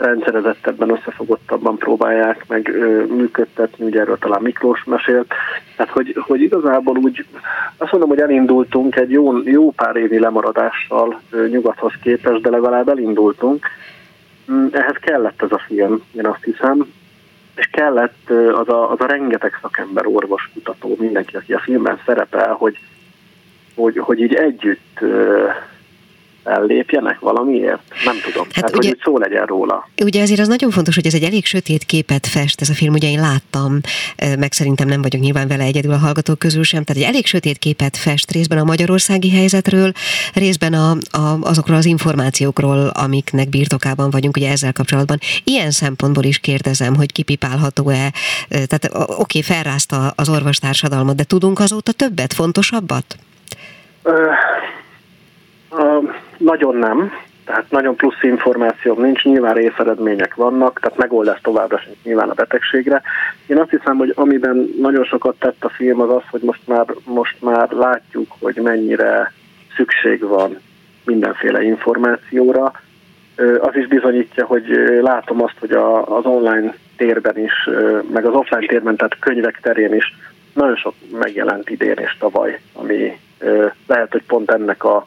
[0.00, 2.72] rendszerezettebben, összefogottabban próbálják meg
[3.08, 5.34] működtetni, ugye erről talán Miklós mesélt.
[5.76, 7.26] Tehát, hogy, hogy igazából úgy
[7.76, 11.20] azt mondom, hogy elindultunk egy jó, jó pár évi lemaradással
[11.50, 13.66] nyugathoz képest, de legalább elindultunk.
[14.52, 16.86] Mm, ehhez kellett ez a film, én azt hiszem,
[17.54, 22.52] és kellett az a, az a rengeteg szakember, orvos, kutató, mindenki, aki a filmben szerepel,
[22.52, 22.78] hogy,
[23.80, 25.00] hogy, hogy így együtt
[26.44, 27.80] ellépjenek valamiért?
[28.04, 28.44] Nem tudom.
[28.44, 29.88] Hát Tehát, ugye, hogy szó legyen róla.
[30.02, 32.92] Ugye ezért az nagyon fontos, hogy ez egy elég sötét képet fest, ez a film,
[32.92, 33.80] ugye én láttam,
[34.38, 37.58] meg szerintem nem vagyok nyilván vele egyedül a hallgatók közül sem, tehát egy elég sötét
[37.58, 39.92] képet fest részben a magyarországi helyzetről,
[40.34, 45.18] részben a, a, azokról az információkról, amiknek birtokában vagyunk, ugye ezzel kapcsolatban.
[45.44, 48.12] Ilyen szempontból is kérdezem, hogy kipipálható-e,
[48.48, 53.18] tehát oké, okay, felrázta az orvostársadalmat, de tudunk azóta többet, fontosabbat?
[56.36, 57.12] Nagyon nem.
[57.44, 63.02] tehát nagyon plusz információ nincs, nyilván részeredmények vannak, tehát megoldás továbbra sincs nyilván a betegségre.
[63.46, 66.86] Én azt hiszem, hogy amiben nagyon sokat tett a film az az, hogy most már,
[67.04, 69.32] most már látjuk, hogy mennyire
[69.76, 70.58] szükség van
[71.04, 72.72] mindenféle információra.
[73.60, 74.64] Az is bizonyítja, hogy
[75.00, 77.68] látom azt, hogy a, az online térben is,
[78.12, 80.16] meg az offline térben, tehát könyvek terén is
[80.54, 83.18] nagyon sok megjelent idén és tavaly, ami
[83.86, 85.06] lehet, hogy pont ennek a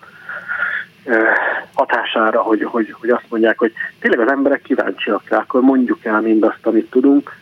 [1.73, 6.21] hatására, hogy, hogy, hogy azt mondják, hogy tényleg az emberek kíváncsiak rá, akkor mondjuk el
[6.21, 7.35] mindazt, amit tudunk.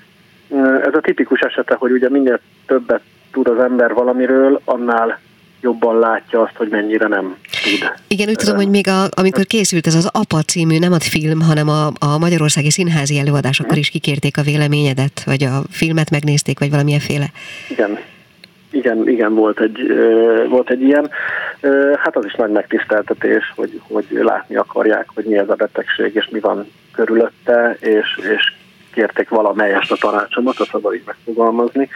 [0.83, 5.19] Ez a tipikus esete, hogy ugye minél többet tud az ember valamiről, annál
[5.61, 7.91] jobban látja azt, hogy mennyire nem tud.
[8.07, 11.41] Igen, úgy tudom, hogy még a, amikor készült ez az APA című, nem a film,
[11.41, 16.59] hanem a, a Magyarországi Színházi előadás, akkor is kikérték a véleményedet, vagy a filmet megnézték,
[16.59, 17.25] vagy valamilyenféle.
[17.69, 17.99] Igen,
[18.71, 19.93] igen, igen, volt egy,
[20.49, 21.09] volt egy ilyen.
[21.97, 26.29] Hát az is nagy megtiszteltetés, hogy, hogy látni akarják, hogy mi ez a betegség, és
[26.31, 28.53] mi van körülötte, és, és
[28.93, 31.89] kérték valamelyest a tanácsomat, a szabad így megfogalmazni.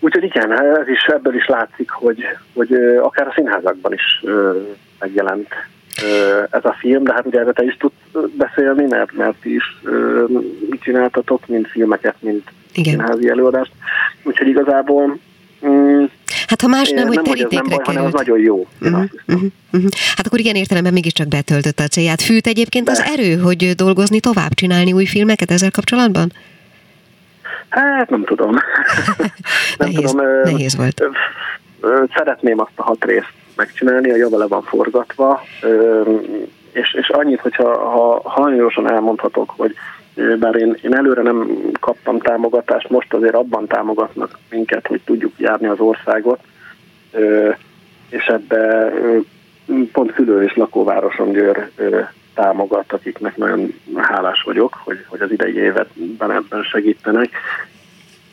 [0.00, 2.24] Úgyhogy igen, ez is, ebből is látszik, hogy,
[2.54, 2.72] hogy
[3.02, 4.24] akár a színházakban is
[4.98, 5.48] megjelent
[6.50, 9.82] ez a film, de hát ugye erre te is tudsz beszélni, mert, mert ti is
[10.80, 12.42] csináltatok, mind filmeket, mind
[12.74, 12.92] Igen.
[12.92, 13.72] színházi előadást.
[14.22, 15.18] Úgyhogy igazából
[16.46, 18.66] hát ha más nem, hogy nem, terítékre hogy nem baj, az nagyon jó.
[18.80, 19.90] Uh-huh, uh-huh, uh-huh.
[20.16, 22.22] Hát akkor igen értelemben mégiscsak betöltötte a célját.
[22.22, 22.90] Fűt egyébként De.
[22.90, 26.32] az erő, hogy dolgozni tovább, csinálni új filmeket ezzel kapcsolatban?
[27.68, 28.50] Hát nem tudom.
[29.78, 30.26] nem nehéz, tudom.
[30.42, 31.02] Nehéz volt.
[32.14, 35.42] Szeretném azt a hat részt megcsinálni, a java le van forgatva,
[36.72, 39.74] és, és annyit, hogyha ha hajlamosan elmondhatok, hogy
[40.38, 45.66] bár én, én előre nem kaptam támogatást, most azért abban támogatnak minket, hogy tudjuk járni
[45.66, 46.40] az országot,
[48.08, 48.92] és ebbe
[49.92, 51.70] pont Fülő és lakóvároson Győr
[52.34, 57.30] támogat, akiknek nagyon hálás vagyok, hogy, hogy az idei évetben ebben segítenek.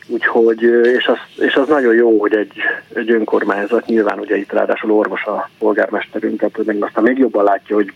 [0.08, 2.52] Úgyhogy, és az, és az nagyon jó, hogy egy,
[2.94, 7.76] egy önkormányzat, nyilván ugye itt ráadásul orvos a polgármesterünket, hogy meg aztán még jobban látja,
[7.76, 7.92] hogy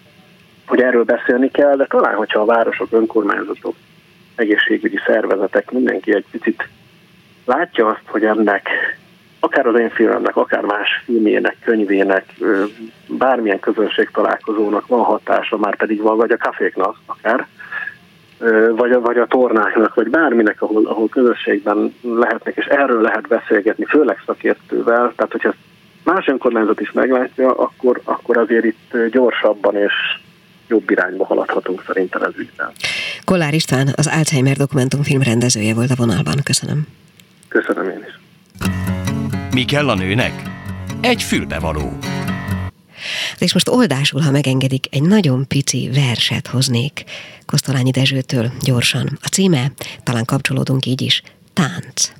[0.70, 3.74] hogy erről beszélni kell, de talán, hogyha a városok, önkormányzatok,
[4.34, 6.68] egészségügyi szervezetek, mindenki egy picit
[7.44, 8.68] látja azt, hogy ennek
[9.40, 12.24] akár az én filmemnek, akár más filmjének, könyvének,
[13.08, 17.46] bármilyen közönség találkozónak van hatása, már pedig van, vagy a kaféknak akár,
[18.76, 23.84] vagy a, vagy a tornáknak, vagy bárminek, ahol, ahol közösségben lehetnek, és erről lehet beszélgetni,
[23.84, 25.52] főleg szakértővel, tehát hogyha
[26.04, 29.92] más önkormányzat is meglátja, akkor, akkor azért itt gyorsabban és
[30.70, 32.72] jobb irányba haladhatunk szerintem ez ügyben.
[33.24, 36.36] Kollár István, az Alzheimer dokumentumfilm rendezője volt a vonalban.
[36.42, 36.86] Köszönöm.
[37.48, 38.18] Köszönöm én is.
[39.50, 40.32] Mi kell a nőnek?
[41.00, 41.98] Egy fülbevaló.
[43.38, 47.04] És most oldásul, ha megengedik, egy nagyon pici verset hoznék
[47.46, 49.18] Kosztolányi Dezsőtől gyorsan.
[49.22, 52.12] A címe, talán kapcsolódunk így is, Tánc.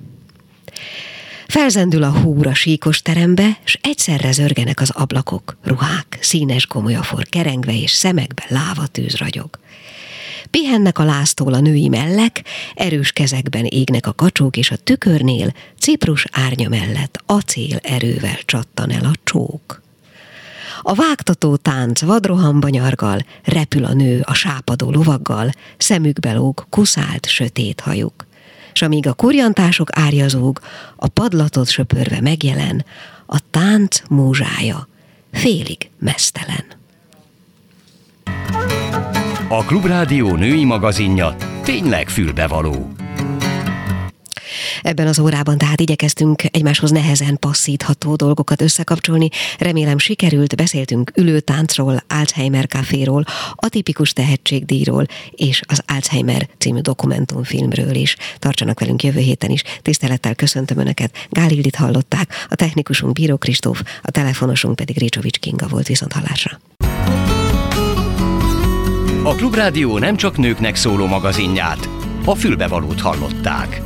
[1.51, 7.75] Felzendül a húr a síkos terembe, s egyszerre zörgenek az ablakok, ruhák, színes gomolyafor kerengve
[7.75, 9.49] és szemekbe láva tűz ragyog.
[10.51, 12.45] Pihennek a láztól a női mellek,
[12.75, 19.05] erős kezekben égnek a kacsók, és a tükörnél Ciprus árnya mellett acél erővel csattan el
[19.05, 19.83] a csók.
[20.83, 27.81] A vágtató tánc vadrohamba nyargal, repül a nő a sápadó lovaggal, szemükbe lóg kuszált sötét
[27.81, 28.29] hajuk
[28.73, 30.61] s amíg a kurjantások árjazóg,
[30.97, 32.85] a padlatot söpörve megjelen,
[33.27, 34.89] a tánc múzsája
[35.33, 36.64] félig mesztelen.
[39.49, 42.93] A Klubrádió női magazinja tényleg fülbevaló.
[44.83, 49.29] Ebben az órában tehát igyekeztünk egymáshoz nehezen passzítható dolgokat összekapcsolni.
[49.59, 53.25] Remélem sikerült, beszéltünk ülőtáncról, Alzheimer kaféról,
[53.55, 58.17] atipikus tehetségdíjról és az Alzheimer című dokumentumfilmről is.
[58.39, 59.63] Tartsanak velünk jövő héten is.
[59.83, 61.27] Tisztelettel köszöntöm Önöket.
[61.31, 66.61] Gálildit hallották, a technikusunk Bíró Kristóf, a telefonosunk pedig Ricsovics Kinga volt viszont hallásra.
[69.23, 71.89] A Klubrádió nem csak nőknek szóló magazinját,
[72.25, 73.81] a fülbevalót hallották.